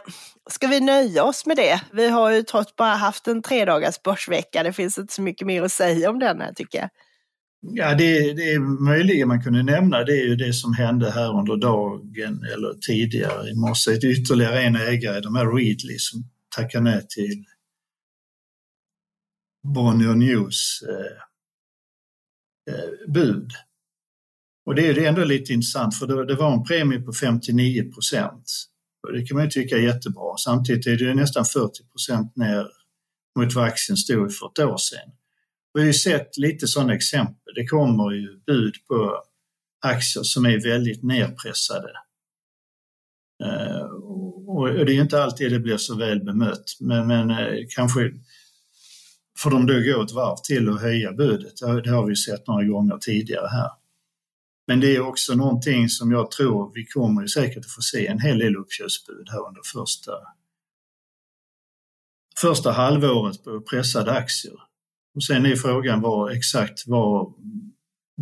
ska 0.50 0.66
vi 0.66 0.80
nöja 0.80 1.24
oss 1.24 1.46
med 1.46 1.56
det? 1.56 1.80
Vi 1.92 2.08
har 2.08 2.30
ju 2.30 2.42
trots 2.42 2.76
bara 2.76 2.94
haft 2.94 3.28
en 3.28 3.42
tre 3.42 3.64
dagars 3.64 4.02
börsvecka. 4.02 4.62
Det 4.62 4.72
finns 4.72 4.98
inte 4.98 5.12
så 5.12 5.22
mycket 5.22 5.46
mer 5.46 5.62
att 5.62 5.72
säga 5.72 6.10
om 6.10 6.18
den 6.18 6.40
här 6.40 6.52
tycker 6.52 6.78
jag. 6.78 6.88
Ja, 7.62 7.94
det, 7.94 8.32
det 8.32 8.52
är 8.52 8.58
möjligen 8.84 9.28
man 9.28 9.42
kunde 9.42 9.62
nämna 9.62 10.04
det 10.04 10.12
är 10.12 10.24
ju 10.24 10.36
det 10.36 10.52
som 10.52 10.74
hände 10.74 11.10
här 11.10 11.38
under 11.38 11.56
dagen 11.56 12.44
eller 12.54 12.74
tidigare 12.74 13.50
i 13.50 13.54
morse. 13.54 13.90
Ytterligare 13.92 14.62
en 14.62 14.76
ägare, 14.76 15.20
de 15.20 15.34
här 15.34 15.46
Readly 15.46 15.98
som 15.98 16.24
tackar 16.56 16.80
nej 16.80 17.06
till 17.08 17.44
Bonnier 19.74 20.14
News 20.14 20.82
eh, 20.88 21.22
eh, 22.74 23.12
bud. 23.12 23.50
Och 24.66 24.74
det 24.74 24.86
är 24.86 24.94
ju 24.94 25.04
ändå 25.04 25.24
lite 25.24 25.52
intressant 25.52 25.94
för 25.94 26.06
det, 26.06 26.26
det 26.26 26.34
var 26.34 26.52
en 26.52 26.64
premie 26.64 27.00
på 27.00 27.12
59 27.12 27.92
procent. 27.92 28.69
Det 29.12 29.26
kan 29.26 29.36
man 29.36 29.44
ju 29.44 29.50
tycka 29.50 29.76
är 29.76 29.80
jättebra. 29.80 30.36
Samtidigt 30.36 30.86
är 30.86 30.96
det 30.96 31.14
nästan 31.14 31.44
40 31.44 31.84
procent 31.84 32.36
ner 32.36 32.66
mot 33.38 33.54
vad 33.54 33.64
aktien 33.64 33.96
stod 33.96 34.34
för 34.34 34.46
ett 34.46 34.58
år 34.58 34.76
sedan. 34.76 35.10
Vi 35.74 35.80
har 35.80 35.86
ju 35.86 35.92
sett 35.92 36.38
lite 36.38 36.66
sådana 36.66 36.94
exempel. 36.94 37.54
Det 37.54 37.66
kommer 37.66 38.10
ju 38.10 38.40
bud 38.46 38.74
på 38.88 39.22
aktier 39.82 40.22
som 40.22 40.46
är 40.46 40.62
väldigt 40.62 41.02
nedpressade. 41.02 41.90
Eh, 43.44 43.86
och 44.46 44.68
det 44.68 44.92
är 44.92 45.00
inte 45.00 45.22
alltid 45.22 45.52
det 45.52 45.60
blir 45.60 45.76
så 45.76 45.96
väl 45.96 46.24
bemött, 46.24 46.76
men, 46.80 47.06
men 47.06 47.30
eh, 47.30 47.64
kanske 47.76 48.12
får 49.38 49.50
de 49.50 49.66
då 49.66 49.74
gå 49.74 50.02
ett 50.02 50.12
varv 50.12 50.36
till 50.36 50.68
och 50.68 50.80
höja 50.80 51.12
budet. 51.12 51.56
Det 51.84 51.90
har 51.90 52.06
vi 52.06 52.16
sett 52.16 52.46
några 52.46 52.64
gånger 52.64 52.96
tidigare 52.96 53.48
här. 53.48 53.70
Men 54.70 54.80
det 54.80 54.96
är 54.96 55.00
också 55.00 55.35
någonting 55.35 55.88
som 55.88 56.12
jag 56.12 56.30
tror 56.30 56.72
vi 56.74 56.87
kommer 56.87 57.26
säkert 57.26 57.59
att 57.59 57.72
få 57.72 57.83
se 57.83 58.06
en 58.06 58.20
hel 58.20 58.38
del 58.38 58.56
uppköpsbud 58.56 59.28
här 59.30 59.46
under 59.48 59.61
första, 59.74 60.12
första 62.40 62.72
halvåret 62.72 63.44
på 63.44 63.61
pressade 63.61 64.12
aktier. 64.12 64.54
Och 65.14 65.24
sen 65.24 65.46
är 65.46 65.56
frågan 65.56 66.00
var, 66.00 66.30
exakt 66.30 66.87
var 66.87 67.33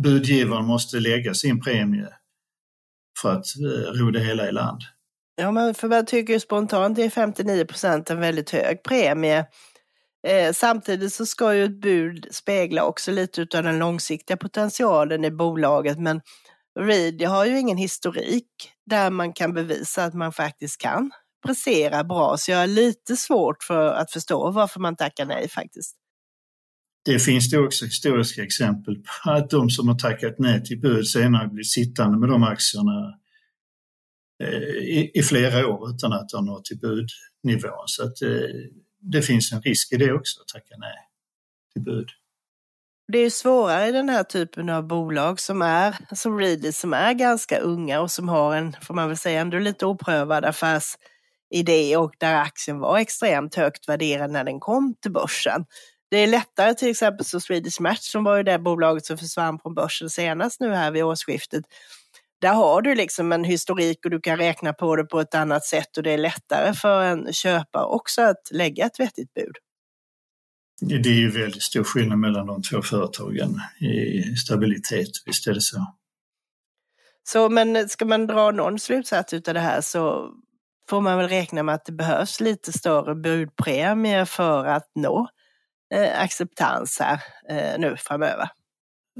budgivaren 0.03 0.65
måste 0.65 0.99
lägga 0.99 1.33
sin 1.33 1.61
premie 1.61 2.13
för 3.21 3.31
att 3.31 3.45
eh, 3.59 3.91
ro 3.91 4.11
det 4.11 4.19
hela 4.19 4.49
i 4.49 4.51
land. 4.51 4.81
Ja, 5.35 5.51
men 5.51 5.73
för 5.73 5.87
man 5.87 6.05
tycker 6.05 6.33
ju 6.33 6.39
spontant 6.39 6.99
är 6.99 7.09
59 7.09 7.65
procent 7.65 8.09
en 8.09 8.19
väldigt 8.19 8.49
hög 8.49 8.83
premie. 8.83 9.45
Eh, 10.27 10.53
samtidigt 10.53 11.13
så 11.13 11.25
ska 11.25 11.55
ju 11.55 11.63
ett 11.63 11.81
bud 11.81 12.27
spegla 12.31 12.83
också 12.83 13.11
lite 13.11 13.41
av 13.41 13.63
den 13.63 13.79
långsiktiga 13.79 14.37
potentialen 14.37 15.25
i 15.25 15.31
bolaget, 15.31 15.99
men 15.99 16.21
Reed 16.79 17.21
har 17.21 17.45
ju 17.45 17.59
ingen 17.59 17.77
historik 17.77 18.45
där 18.85 19.09
man 19.09 19.33
kan 19.33 19.53
bevisa 19.53 20.03
att 20.03 20.13
man 20.13 20.33
faktiskt 20.33 20.81
kan 20.81 21.11
prestera 21.45 22.03
bra, 22.03 22.37
så 22.37 22.51
jag 22.51 22.57
har 22.57 22.67
lite 22.67 23.15
svårt 23.15 23.63
för 23.63 23.93
att 23.93 24.11
förstå 24.11 24.51
varför 24.51 24.79
man 24.79 24.95
tackar 24.95 25.25
nej 25.25 25.49
faktiskt. 25.49 25.95
Det 27.05 27.19
finns 27.19 27.49
det 27.49 27.59
också 27.59 27.85
historiska 27.85 28.43
exempel 28.43 28.95
på 28.95 29.31
att 29.31 29.49
de 29.49 29.69
som 29.69 29.87
har 29.87 29.95
tackat 29.95 30.35
nej 30.39 30.63
till 30.63 30.79
bud 30.79 31.07
senare 31.07 31.47
blir 31.47 31.63
sittande 31.63 32.17
med 32.17 32.29
de 32.29 32.43
aktierna 32.43 33.13
eh, 34.43 34.83
i, 34.83 35.11
i 35.13 35.23
flera 35.23 35.67
år 35.67 35.89
utan 35.89 36.13
att 36.13 36.31
ha 36.31 36.41
nått 36.41 36.65
till 36.65 36.79
budnivån. 36.79 37.83
Så 37.85 38.03
att 38.03 38.21
eh, 38.21 38.29
det 38.99 39.21
finns 39.21 39.51
en 39.51 39.61
risk 39.61 39.91
i 39.91 39.97
det 39.97 40.13
också, 40.13 40.41
att 40.41 40.47
tacka 40.47 40.75
nej 40.77 40.95
till 41.73 41.81
bud. 41.81 42.09
Det 43.11 43.17
är 43.17 43.29
svårare 43.29 43.87
i 43.87 43.91
den 43.91 44.09
här 44.09 44.23
typen 44.23 44.69
av 44.69 44.87
bolag 44.87 45.39
som 45.39 45.61
är 45.61 46.15
som 46.15 46.39
Readly 46.39 46.71
som 46.71 46.93
är 46.93 47.13
ganska 47.13 47.59
unga 47.59 48.01
och 48.01 48.11
som 48.11 48.29
har 48.29 48.55
en, 48.55 48.75
får 48.81 48.93
man 48.93 49.07
väl 49.07 49.17
säga, 49.17 49.41
ändå 49.41 49.59
lite 49.59 49.85
oprövad 49.85 50.45
affärsidé 50.45 51.97
och 51.97 52.13
där 52.17 52.35
aktien 52.35 52.79
var 52.79 52.97
extremt 52.97 53.55
högt 53.55 53.89
värderad 53.89 54.31
när 54.31 54.43
den 54.43 54.59
kom 54.59 54.95
till 55.01 55.11
börsen. 55.11 55.65
Det 56.11 56.17
är 56.17 56.27
lättare 56.27 56.73
till 56.73 56.89
exempel 56.89 57.25
så 57.25 57.39
Swedish 57.39 57.81
Match 57.81 58.11
som 58.11 58.23
var 58.23 58.37
ju 58.37 58.43
det 58.43 58.59
bolaget 58.59 59.05
som 59.05 59.17
försvann 59.17 59.59
från 59.59 59.75
börsen 59.75 60.09
senast 60.09 60.59
nu 60.59 60.73
här 60.73 60.91
vid 60.91 61.03
årsskiftet. 61.03 61.65
Där 62.41 62.53
har 62.53 62.81
du 62.81 62.95
liksom 62.95 63.31
en 63.31 63.43
historik 63.43 64.05
och 64.05 64.11
du 64.11 64.21
kan 64.21 64.37
räkna 64.37 64.73
på 64.73 64.95
det 64.95 65.03
på 65.03 65.19
ett 65.19 65.35
annat 65.35 65.65
sätt 65.65 65.97
och 65.97 66.03
det 66.03 66.11
är 66.11 66.17
lättare 66.17 66.73
för 66.73 67.03
en 67.03 67.33
köpare 67.33 67.85
också 67.85 68.21
att 68.21 68.51
lägga 68.51 68.85
ett 68.85 68.99
vettigt 68.99 69.33
bud. 69.33 69.55
Det 70.81 71.09
är 71.09 71.13
ju 71.13 71.29
väldigt 71.29 71.63
stor 71.63 71.83
skillnad 71.83 72.19
mellan 72.19 72.47
de 72.47 72.61
två 72.61 72.81
företagen 72.81 73.61
i 73.79 74.35
stabilitet, 74.35 75.09
visst 75.25 75.47
är 75.47 75.53
det 75.53 75.61
så. 75.61 75.95
Så 77.23 77.49
men 77.49 77.89
ska 77.89 78.05
man 78.05 78.27
dra 78.27 78.51
någon 78.51 78.79
slutsats 78.79 79.33
av 79.33 79.41
det 79.41 79.59
här 79.59 79.81
så 79.81 80.33
får 80.89 81.01
man 81.01 81.17
väl 81.17 81.27
räkna 81.27 81.63
med 81.63 81.75
att 81.75 81.85
det 81.85 81.91
behövs 81.91 82.39
lite 82.39 82.73
större 82.73 83.15
budpremie 83.15 84.25
för 84.25 84.65
att 84.65 84.91
nå 84.95 85.27
eh, 85.93 86.21
acceptans 86.21 86.99
här 86.99 87.23
eh, 87.49 87.79
nu 87.79 87.95
framöver. 87.97 88.49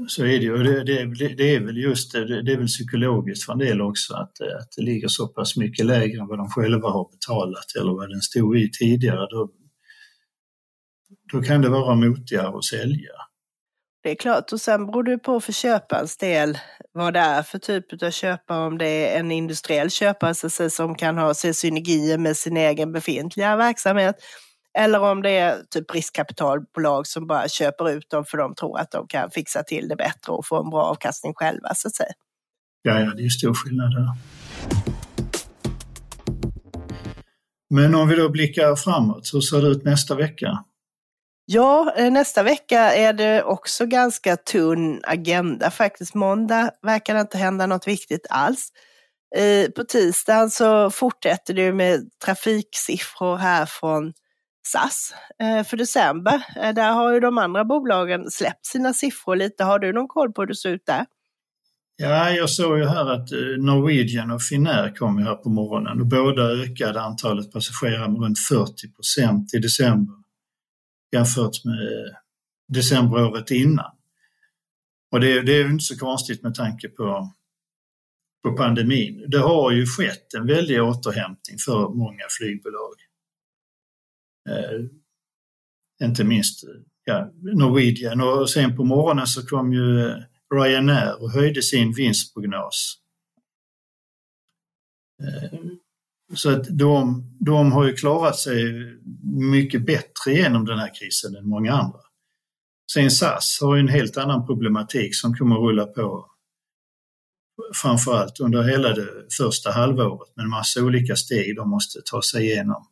Så 0.08 0.24
är 0.24 0.38
det 0.38 0.44
ju. 0.44 0.62
Det, 0.62 0.84
det, 0.84 1.34
det, 1.34 1.54
är 1.54 1.60
väl 1.60 1.76
just 1.76 2.12
det, 2.12 2.42
det 2.42 2.52
är 2.52 2.56
väl 2.56 2.66
psykologiskt 2.66 3.46
för 3.46 3.52
en 3.52 3.58
del 3.58 3.80
också 3.80 4.14
att, 4.14 4.40
att 4.40 4.68
det 4.76 4.82
ligger 4.82 5.08
så 5.08 5.28
pass 5.28 5.56
mycket 5.56 5.86
lägre 5.86 6.20
än 6.20 6.26
vad 6.26 6.38
de 6.38 6.48
själva 6.48 6.88
har 6.88 7.10
betalat 7.10 7.76
eller 7.80 7.92
vad 7.92 8.10
den 8.10 8.20
stod 8.20 8.58
i 8.58 8.70
tidigare. 8.70 9.26
Då, 9.30 9.50
då 11.32 11.42
kan 11.42 11.62
det 11.62 11.68
vara 11.68 11.94
motigare 11.94 12.48
att 12.58 12.64
sälja. 12.64 13.12
Det 14.02 14.10
är 14.10 14.14
klart 14.14 14.52
och 14.52 14.60
sen 14.60 14.86
beror 14.86 15.02
det 15.02 15.18
på 15.18 15.40
för 15.40 15.52
köparens 15.52 16.16
del 16.16 16.58
vad 16.92 17.14
det 17.14 17.20
är 17.20 17.42
för 17.42 17.58
typ 17.58 18.02
av 18.02 18.10
köpare, 18.10 18.66
om 18.66 18.78
det 18.78 18.86
är 18.86 19.20
en 19.20 19.30
industriell 19.30 19.90
köpare 19.90 20.70
som 20.70 20.94
kan 20.94 21.18
ha 21.18 21.34
se 21.34 21.54
synergier 21.54 22.18
med 22.18 22.36
sin 22.36 22.56
egen 22.56 22.92
befintliga 22.92 23.56
verksamhet 23.56 24.16
eller 24.78 25.00
om 25.00 25.22
det 25.22 25.30
är 25.30 25.62
typ 25.70 25.94
riskkapitalbolag 25.94 27.06
som 27.06 27.26
bara 27.26 27.48
köper 27.48 27.90
ut 27.90 28.10
dem 28.10 28.24
för 28.24 28.38
de 28.38 28.54
tror 28.54 28.78
att 28.78 28.90
de 28.90 29.06
kan 29.06 29.30
fixa 29.30 29.62
till 29.62 29.88
det 29.88 29.96
bättre 29.96 30.32
och 30.32 30.46
få 30.46 30.62
en 30.62 30.70
bra 30.70 30.82
avkastning 30.82 31.34
själva 31.34 31.74
så 31.74 31.88
att 31.88 31.94
säga. 31.94 32.12
Ja, 32.82 33.00
ja 33.00 33.12
det 33.16 33.24
är 33.24 33.28
stor 33.28 33.54
skillnad 33.54 33.94
där. 33.94 34.08
Men 37.74 37.94
om 37.94 38.08
vi 38.08 38.16
då 38.16 38.28
blickar 38.28 38.76
framåt, 38.76 39.30
hur 39.32 39.40
ser 39.40 39.62
det 39.62 39.68
ut 39.68 39.84
nästa 39.84 40.14
vecka? 40.14 40.64
Ja, 41.44 41.94
eh, 41.96 42.12
nästa 42.12 42.42
vecka 42.42 42.80
är 42.94 43.12
det 43.12 43.42
också 43.42 43.86
ganska 43.86 44.36
tunn 44.36 45.00
agenda 45.04 45.70
faktiskt. 45.70 46.14
Måndag 46.14 46.70
verkar 46.82 47.14
det 47.14 47.20
inte 47.20 47.38
hända 47.38 47.66
något 47.66 47.88
viktigt 47.88 48.26
alls. 48.30 48.72
På 49.76 49.84
tisdagen 49.84 50.50
så 50.50 50.90
fortsätter 50.90 51.54
det 51.54 51.72
med 51.72 52.08
trafiksiffror 52.24 53.36
här 53.36 53.66
från 53.66 54.12
SAS 54.62 55.14
eh, 55.42 55.64
för 55.64 55.76
december. 55.76 56.42
Eh, 56.56 56.74
där 56.74 56.92
har 56.92 57.12
ju 57.12 57.20
de 57.20 57.38
andra 57.38 57.64
bolagen 57.64 58.30
släppt 58.30 58.66
sina 58.66 58.92
siffror 58.92 59.36
lite. 59.36 59.64
Har 59.64 59.78
du 59.78 59.92
någon 59.92 60.08
koll 60.08 60.32
på 60.32 60.42
hur 60.42 60.46
det 60.46 60.56
ser 60.56 60.70
ut 60.70 60.86
där? 60.86 61.06
Ja, 61.96 62.30
jag 62.30 62.50
såg 62.50 62.78
ju 62.78 62.86
här 62.86 63.10
att 63.10 63.32
eh, 63.32 63.38
Norwegian 63.58 64.30
och 64.30 64.42
Finnair 64.42 64.94
kom 64.94 65.18
här 65.18 65.34
på 65.34 65.48
morgonen 65.48 66.00
och 66.00 66.06
båda 66.06 66.42
ökade 66.42 67.00
antalet 67.00 67.52
passagerare 67.52 68.08
med 68.08 68.20
runt 68.20 68.38
40 68.38 68.92
procent 68.92 69.54
i 69.54 69.58
december 69.58 70.14
jämfört 71.12 71.64
med 71.64 71.78
decemberåret 72.68 73.50
innan. 73.50 73.90
Och 75.12 75.20
det, 75.20 75.42
det 75.42 75.52
är 75.52 75.64
ju 75.64 75.70
inte 75.70 75.84
så 75.84 75.98
konstigt 75.98 76.42
med 76.42 76.54
tanke 76.54 76.88
på, 76.88 77.32
på 78.44 78.56
pandemin. 78.56 79.24
Det 79.28 79.38
har 79.38 79.70
ju 79.70 79.86
skett 79.86 80.34
en 80.34 80.46
väldig 80.46 80.82
återhämtning 80.82 81.58
för 81.66 81.88
många 81.88 82.24
flygbolag. 82.38 82.94
Eh, 84.48 84.86
inte 86.06 86.24
minst 86.24 86.64
ja, 87.04 87.30
Norwegian 87.42 88.20
och 88.20 88.50
sen 88.50 88.76
på 88.76 88.84
morgonen 88.84 89.26
så 89.26 89.46
kom 89.46 89.72
ju 89.72 90.06
eh, 90.06 90.16
Ryanair 90.54 91.22
och 91.22 91.30
höjde 91.30 91.62
sin 91.62 91.92
vinstprognos. 91.92 92.96
Eh, 95.22 95.60
så 96.34 96.50
att 96.50 96.78
de, 96.78 97.24
de 97.40 97.72
har 97.72 97.84
ju 97.84 97.92
klarat 97.92 98.38
sig 98.38 98.64
mycket 99.50 99.86
bättre 99.86 100.32
genom 100.32 100.64
den 100.64 100.78
här 100.78 100.94
krisen 100.94 101.36
än 101.36 101.48
många 101.48 101.72
andra. 101.72 102.00
Sen 102.92 103.10
SAS 103.10 103.58
har 103.60 103.76
ju 103.76 103.80
en 103.80 103.88
helt 103.88 104.16
annan 104.16 104.46
problematik 104.46 105.16
som 105.16 105.34
kommer 105.34 105.56
att 105.56 105.62
rulla 105.62 105.86
på 105.86 106.26
framförallt 107.82 108.40
under 108.40 108.62
hela 108.62 108.88
det 108.92 109.08
första 109.38 109.70
halvåret 109.70 110.36
med 110.36 110.44
en 110.44 110.50
massa 110.50 110.82
olika 110.82 111.16
steg 111.16 111.56
de 111.56 111.70
måste 111.70 112.00
ta 112.04 112.22
sig 112.22 112.44
igenom. 112.44 112.86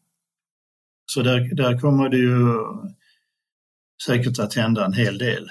Så 1.13 1.23
där, 1.23 1.55
där 1.55 1.79
kommer 1.79 2.09
det 2.09 2.17
ju 2.17 2.55
säkert 4.07 4.39
att 4.39 4.55
hända 4.55 4.85
en 4.85 4.93
hel 4.93 5.19
del. 5.19 5.51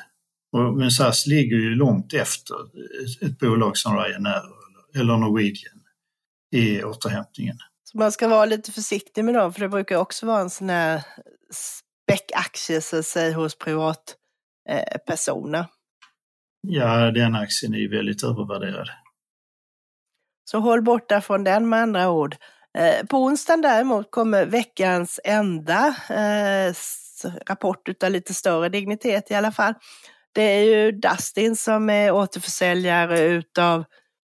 Men 0.77 0.91
SAS 0.91 1.27
ligger 1.27 1.57
ju 1.57 1.75
långt 1.75 2.13
efter 2.13 2.55
ett 3.21 3.39
bolag 3.39 3.77
som 3.77 3.97
Ryanair 3.97 4.43
eller 4.95 5.17
Norwegian 5.17 5.81
i 6.51 6.83
återhämtningen. 6.83 7.57
Så 7.83 7.97
man 7.97 8.11
ska 8.11 8.27
vara 8.27 8.45
lite 8.45 8.71
försiktig 8.71 9.25
med 9.25 9.33
dem, 9.33 9.53
för 9.53 9.61
det 9.61 9.69
brukar 9.69 9.97
också 9.97 10.25
vara 10.25 10.41
en 10.41 10.49
sån 10.49 10.69
här 10.69 11.05
späckaktie 11.53 12.81
så 12.81 12.99
att 12.99 13.05
säga 13.05 13.35
hos 13.35 13.57
privatpersoner. 13.57 15.65
Ja, 16.61 17.11
den 17.11 17.35
aktien 17.35 17.73
är 17.73 17.77
ju 17.77 17.89
väldigt 17.89 18.23
övervärderad. 18.23 18.89
Så 20.45 20.59
håll 20.59 20.81
borta 20.81 21.21
från 21.21 21.43
den 21.43 21.69
med 21.69 21.81
andra 21.81 22.09
ord. 22.09 22.35
Eh, 22.77 23.05
på 23.05 23.17
onsdagen 23.17 23.61
däremot 23.61 24.11
kommer 24.11 24.45
veckans 24.45 25.19
enda 25.23 25.95
eh, 26.09 26.73
rapport 27.49 28.03
av 28.03 28.11
lite 28.11 28.33
större 28.33 28.69
dignitet 28.69 29.31
i 29.31 29.33
alla 29.33 29.51
fall. 29.51 29.73
Det 30.33 30.41
är 30.41 30.63
ju 30.63 30.91
Dustin 30.91 31.55
som 31.55 31.89
är 31.89 32.11
återförsäljare 32.11 33.19
utav 33.19 33.83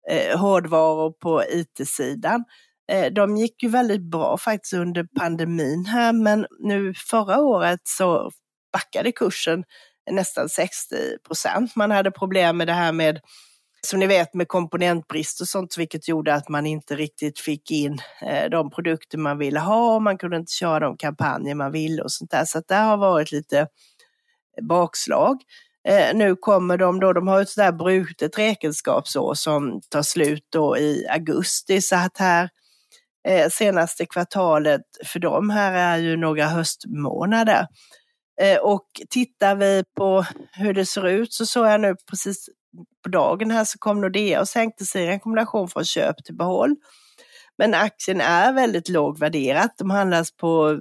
eh, 0.09 0.39
hårdvaror 0.39 1.11
på 1.11 1.43
IT-sidan. 1.49 2.43
Eh, 2.91 3.13
de 3.13 3.37
gick 3.37 3.63
ju 3.63 3.69
väldigt 3.69 4.01
bra 4.01 4.37
faktiskt 4.37 4.73
under 4.73 5.07
pandemin 5.19 5.85
här, 5.85 6.13
men 6.13 6.45
nu 6.59 6.93
förra 6.93 7.39
året 7.39 7.79
så 7.83 8.31
backade 8.73 9.11
kursen 9.11 9.63
nästan 10.11 10.49
60 10.49 10.95
procent. 11.27 11.75
Man 11.75 11.91
hade 11.91 12.11
problem 12.11 12.57
med 12.57 12.67
det 12.67 12.73
här 12.73 12.91
med, 12.91 13.19
som 13.87 13.99
ni 13.99 14.07
vet, 14.07 14.33
med 14.33 14.47
komponentbrist 14.47 15.41
och 15.41 15.47
sånt, 15.47 15.77
vilket 15.77 16.07
gjorde 16.07 16.33
att 16.33 16.49
man 16.49 16.65
inte 16.65 16.95
riktigt 16.95 17.39
fick 17.39 17.71
in 17.71 17.99
eh, 18.21 18.49
de 18.49 18.69
produkter 18.69 19.17
man 19.17 19.37
ville 19.37 19.59
ha. 19.59 19.99
Man 19.99 20.17
kunde 20.17 20.37
inte 20.37 20.53
köra 20.53 20.79
de 20.79 20.97
kampanjer 20.97 21.55
man 21.55 21.71
ville 21.71 22.01
och 22.01 22.11
sånt 22.11 22.31
där. 22.31 22.45
Så 22.45 22.57
att 22.57 22.67
det 22.67 22.75
har 22.75 22.97
varit 22.97 23.31
lite 23.31 23.67
bakslag. 24.61 25.37
Eh, 25.87 26.15
nu 26.15 26.35
kommer 26.35 26.77
de 26.77 26.99
då, 26.99 27.13
de 27.13 27.27
har 27.27 27.41
ett 27.41 27.49
sådär 27.49 27.71
brutet 27.71 28.37
räkenskapsår 28.37 29.33
som 29.33 29.81
tar 29.89 30.01
slut 30.01 30.47
då 30.49 30.77
i 30.77 31.07
augusti, 31.09 31.81
så 31.81 31.95
att 31.95 32.17
här 32.17 32.49
eh, 33.27 33.49
senaste 33.49 34.05
kvartalet 34.05 34.81
för 35.05 35.19
dem 35.19 35.49
här 35.49 35.73
är 35.73 35.97
ju 35.97 36.17
några 36.17 36.45
höstmånader. 36.45 37.67
Och 38.61 38.85
tittar 39.09 39.55
vi 39.55 39.83
på 39.97 40.25
hur 40.51 40.73
det 40.73 40.85
ser 40.85 41.07
ut 41.07 41.33
så 41.33 41.45
såg 41.45 41.65
jag 41.65 41.81
nu 41.81 41.95
precis 42.09 42.49
på 43.03 43.09
dagen 43.09 43.51
här 43.51 43.65
så 43.65 43.77
kom 43.79 44.01
Nordea 44.01 44.41
och 44.41 44.47
sänkte 44.47 44.85
sin 44.85 45.07
rekommendation 45.07 45.69
från 45.69 45.85
köp 45.85 46.23
till 46.23 46.35
behåll. 46.35 46.75
Men 47.57 47.73
aktien 47.73 48.21
är 48.21 48.53
väldigt 48.53 48.89
låg 48.89 49.19
värderat. 49.19 49.73
De 49.77 49.89
handlas 49.89 50.31
på 50.31 50.79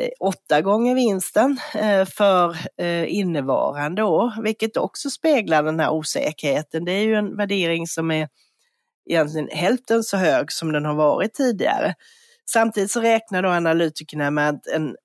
eh, 0.00 0.08
åtta 0.20 0.60
gånger 0.60 0.94
vinsten 0.94 1.58
eh, 1.74 2.04
för 2.04 2.56
eh, 2.76 3.14
innevarande 3.14 4.02
år, 4.02 4.42
vilket 4.42 4.76
också 4.76 5.10
speglar 5.10 5.62
den 5.62 5.80
här 5.80 5.90
osäkerheten. 5.90 6.84
Det 6.84 6.92
är 6.92 7.04
ju 7.04 7.14
en 7.14 7.36
värdering 7.36 7.86
som 7.86 8.10
är 8.10 8.28
egentligen 9.10 9.48
hälften 9.52 10.02
så 10.02 10.16
hög 10.16 10.52
som 10.52 10.72
den 10.72 10.84
har 10.84 10.94
varit 10.94 11.34
tidigare. 11.34 11.94
Samtidigt 12.50 12.90
så 12.90 13.00
räknar 13.00 13.42
då 13.42 13.48
analytikerna 13.48 14.30
med 14.30 14.60
en 14.74 14.96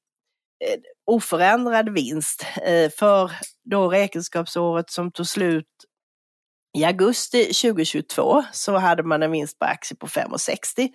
oförändrad 1.05 1.89
vinst 1.89 2.45
för 2.99 3.31
då 3.63 3.89
räkenskapsåret 3.89 4.89
som 4.89 5.11
tog 5.11 5.27
slut 5.27 5.67
i 6.75 6.85
augusti 6.85 7.45
2022 7.45 8.43
så 8.51 8.77
hade 8.77 9.03
man 9.03 9.23
en 9.23 9.31
vinst 9.31 9.59
på 9.59 9.65
aktie 9.65 9.97
på 9.97 10.07
5,60. 10.07 10.89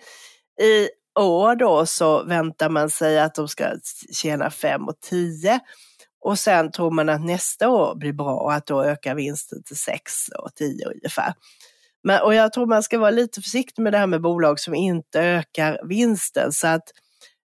I 0.61 0.89
år 1.19 1.55
då 1.55 1.85
så 1.85 2.23
väntar 2.23 2.69
man 2.69 2.89
sig 2.89 3.19
att 3.19 3.35
de 3.35 3.47
ska 3.47 3.65
tjäna 4.13 4.49
5,10 4.49 5.59
och 6.25 6.39
sen 6.39 6.71
tror 6.71 6.91
man 6.91 7.09
att 7.09 7.25
nästa 7.25 7.69
år 7.69 7.95
blir 7.95 8.13
bra 8.13 8.35
och 8.35 8.53
att 8.53 8.65
då 8.65 8.83
ökar 8.83 9.15
vinsten 9.15 9.63
till 9.63 9.75
6,10 9.75 10.93
ungefär. 10.93 11.33
Men, 12.03 12.21
och 12.21 12.33
jag 12.33 12.53
tror 12.53 12.65
man 12.65 12.83
ska 12.83 12.99
vara 12.99 13.11
lite 13.11 13.41
försiktig 13.41 13.81
med 13.83 13.93
det 13.93 13.97
här 13.97 14.07
med 14.07 14.21
bolag 14.21 14.59
som 14.59 14.75
inte 14.75 15.21
ökar 15.21 15.79
vinsten. 15.87 16.51
Så 16.51 16.67
att, 16.67 16.83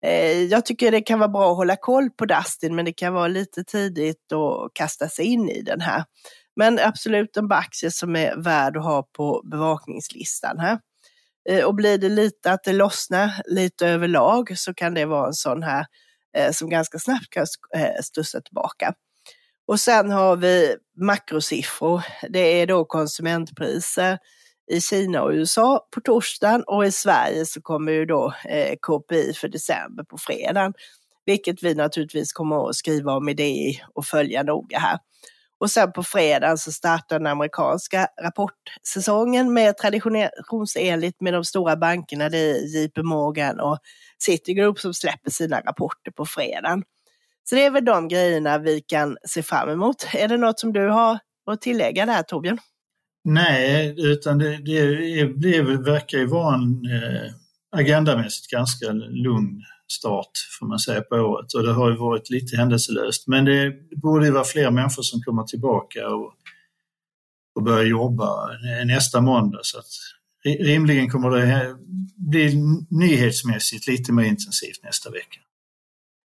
eh, 0.04 0.42
jag 0.42 0.66
tycker 0.66 0.90
det 0.90 1.00
kan 1.00 1.18
vara 1.18 1.28
bra 1.28 1.50
att 1.50 1.56
hålla 1.56 1.76
koll 1.76 2.10
på 2.10 2.26
Dustin, 2.26 2.74
men 2.74 2.84
det 2.84 2.92
kan 2.92 3.14
vara 3.14 3.28
lite 3.28 3.64
tidigt 3.64 4.32
att 4.32 4.74
kasta 4.74 5.08
sig 5.08 5.24
in 5.24 5.48
i 5.48 5.62
den 5.62 5.80
här. 5.80 6.04
Men 6.56 6.78
absolut 6.78 7.36
en 7.36 7.52
aktie 7.52 7.90
som 7.90 8.16
är 8.16 8.36
värd 8.36 8.76
att 8.76 8.84
ha 8.84 9.02
på 9.02 9.42
bevakningslistan 9.44 10.58
här. 10.58 10.78
Eh, 11.48 11.64
och 11.64 11.74
blir 11.74 11.98
det 11.98 12.08
lite 12.08 12.52
att 12.52 12.64
det 12.64 12.72
lossnar 12.72 13.42
lite 13.44 13.88
överlag 13.88 14.58
så 14.58 14.74
kan 14.74 14.94
det 14.94 15.04
vara 15.04 15.26
en 15.26 15.34
sån 15.34 15.62
här 15.62 15.86
eh, 16.36 16.52
som 16.52 16.70
ganska 16.70 16.98
snabbt 16.98 17.30
kan 17.30 17.46
eh, 17.76 18.02
studsa 18.02 18.40
tillbaka. 18.40 18.94
Och 19.66 19.80
sen 19.80 20.10
har 20.10 20.36
vi 20.36 20.76
makrosiffror. 21.00 22.02
Det 22.28 22.60
är 22.60 22.66
då 22.66 22.84
konsumentpriser 22.84 24.18
i 24.70 24.80
Kina 24.80 25.22
och 25.22 25.30
USA 25.30 25.88
på 25.94 26.00
torsdagen 26.00 26.62
och 26.66 26.86
i 26.86 26.92
Sverige 26.92 27.46
så 27.46 27.60
kommer 27.62 27.92
ju 27.92 28.06
då 28.06 28.34
eh, 28.44 28.74
KPI 28.82 29.32
för 29.34 29.48
december 29.48 30.04
på 30.04 30.18
fredagen. 30.18 30.72
Vilket 31.26 31.62
vi 31.62 31.74
naturligtvis 31.74 32.32
kommer 32.32 32.68
att 32.68 32.76
skriva 32.76 33.12
om 33.12 33.28
i 33.28 33.34
DI 33.34 33.80
och 33.94 34.04
följa 34.04 34.42
noga 34.42 34.78
här. 34.78 34.98
Och 35.62 35.70
sen 35.70 35.92
på 35.92 36.02
fredagen 36.02 36.58
så 36.58 36.72
startar 36.72 37.18
den 37.18 37.26
amerikanska 37.26 38.08
rapportsäsongen 38.22 39.52
med 39.52 39.76
traditionsenligt 39.76 41.20
med 41.20 41.32
de 41.32 41.44
stora 41.44 41.76
bankerna, 41.76 42.28
det 42.28 42.38
är 42.38 42.76
JP 42.76 43.02
Morgan 43.02 43.60
och 43.60 43.78
Citigroup 44.18 44.78
som 44.78 44.94
släpper 44.94 45.30
sina 45.30 45.60
rapporter 45.60 46.10
på 46.10 46.26
fredagen. 46.26 46.82
Så 47.44 47.54
det 47.54 47.64
är 47.64 47.70
väl 47.70 47.84
de 47.84 48.08
grejerna 48.08 48.58
vi 48.58 48.80
kan 48.80 49.16
se 49.28 49.42
fram 49.42 49.68
emot. 49.68 50.06
Är 50.14 50.28
det 50.28 50.36
något 50.36 50.60
som 50.60 50.72
du 50.72 50.88
har 50.88 51.18
att 51.50 51.60
tillägga 51.60 52.06
där 52.06 52.22
Torbjörn? 52.22 52.58
Nej, 53.24 53.94
utan 53.98 54.38
det, 54.38 54.56
det, 54.56 54.86
det 55.24 55.62
verkar 55.62 56.18
ju 56.18 56.26
vara 56.26 56.54
en 56.54 56.62
eh, 56.62 57.32
agendamässigt 57.76 58.50
ganska 58.50 58.92
lugn 58.92 59.62
start 59.92 60.30
får 60.58 60.66
man 60.66 60.78
säga 60.78 61.00
på 61.00 61.16
året 61.16 61.54
och 61.54 61.62
det 61.62 61.72
har 61.72 61.90
ju 61.90 61.96
varit 61.96 62.30
lite 62.30 62.56
händelselöst. 62.56 63.26
Men 63.26 63.44
det 63.44 63.72
borde 64.02 64.26
ju 64.26 64.32
vara 64.32 64.44
fler 64.44 64.70
människor 64.70 65.02
som 65.02 65.20
kommer 65.20 65.42
tillbaka 65.42 66.08
och, 66.08 66.32
och 67.54 67.62
börjar 67.62 67.84
jobba 67.84 68.50
nästa 68.84 69.20
måndag 69.20 69.60
så 69.62 69.78
att 69.78 69.86
rimligen 70.44 71.10
kommer 71.10 71.30
det 71.30 71.76
bli 72.16 72.62
nyhetsmässigt 72.90 73.86
lite 73.86 74.12
mer 74.12 74.24
intensivt 74.24 74.84
nästa 74.84 75.10
vecka. 75.10 75.40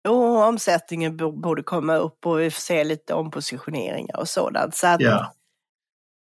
Och 0.09 0.47
omsättningen 0.49 1.17
borde 1.17 1.63
komma 1.63 1.97
upp 1.97 2.27
och 2.27 2.41
vi 2.41 2.51
får 2.51 2.61
se 2.61 2.85
lite 2.85 3.15
ompositioneringar 3.15 4.17
och 4.17 4.29
sådant. 4.29 4.75
Så 4.75 4.87
att, 4.87 5.01
ja. 5.01 5.35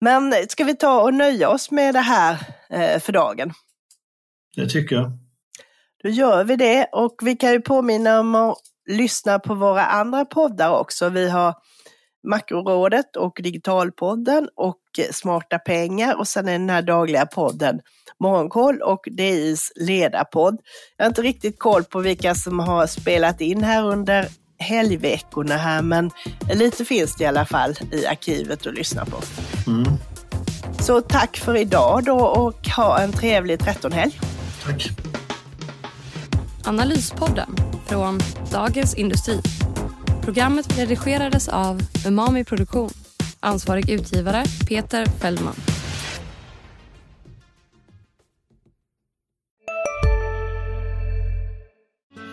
Men 0.01 0.33
ska 0.49 0.63
vi 0.63 0.75
ta 0.75 1.01
och 1.01 1.13
nöja 1.13 1.49
oss 1.49 1.71
med 1.71 1.95
det 1.95 1.99
här 1.99 2.37
eh, 2.69 2.99
för 2.99 3.13
dagen? 3.13 3.53
Det 4.55 4.69
tycker 4.69 4.95
jag. 4.95 5.11
Då 6.03 6.09
gör 6.09 6.43
vi 6.43 6.55
det 6.55 6.89
och 6.91 7.15
vi 7.21 7.35
kan 7.35 7.51
ju 7.51 7.61
påminna 7.61 8.19
om 8.19 8.35
att 8.35 8.57
lyssna 8.89 9.39
på 9.39 9.53
våra 9.53 9.85
andra 9.85 10.25
poddar 10.25 10.79
också. 10.79 11.09
Vi 11.09 11.29
har 11.29 11.53
Makrorådet 12.27 13.15
och 13.15 13.39
Digitalpodden 13.43 14.49
och 14.55 14.79
Smarta 15.11 15.59
pengar 15.59 16.19
och 16.19 16.27
sen 16.27 16.47
är 16.47 16.51
den 16.51 16.69
här 16.69 16.81
dagliga 16.81 17.25
podden 17.25 17.79
Morgonkoll 18.19 18.81
och 18.81 19.07
DIs 19.11 19.71
ledarpodd. 19.75 20.57
Jag 20.97 21.05
har 21.05 21.09
inte 21.09 21.21
riktigt 21.21 21.59
koll 21.59 21.83
på 21.83 21.99
vilka 21.99 22.35
som 22.35 22.59
har 22.59 22.87
spelat 22.87 23.41
in 23.41 23.63
här 23.63 23.83
under 23.83 24.27
helgveckorna 24.59 25.57
här, 25.57 25.81
men 25.81 26.11
lite 26.53 26.85
finns 26.85 27.15
det 27.15 27.23
i 27.23 27.27
alla 27.27 27.45
fall 27.45 27.75
i 27.91 28.05
arkivet 28.05 28.67
att 28.67 28.73
lyssna 28.73 29.05
på. 29.05 29.17
Mm. 29.67 29.85
Så 30.79 31.01
tack 31.01 31.37
för 31.37 31.55
idag 31.55 32.03
då 32.03 32.19
och 32.19 32.67
ha 32.67 32.99
en 32.99 33.11
trevlig 33.11 33.59
13-helg. 33.59 34.19
Tack. 34.65 35.08
Analyspodden 36.69 37.55
från 37.85 38.19
Dagens 38.51 38.95
Industri. 38.95 39.41
Programmet 40.21 40.77
redigerades 40.79 41.47
av 41.47 41.81
Umami 42.07 42.43
Produktion 42.43 42.89
Ansvarig 43.39 43.89
utgivare 43.89 44.43
Peter 44.67 45.05
Fellman. 45.05 45.55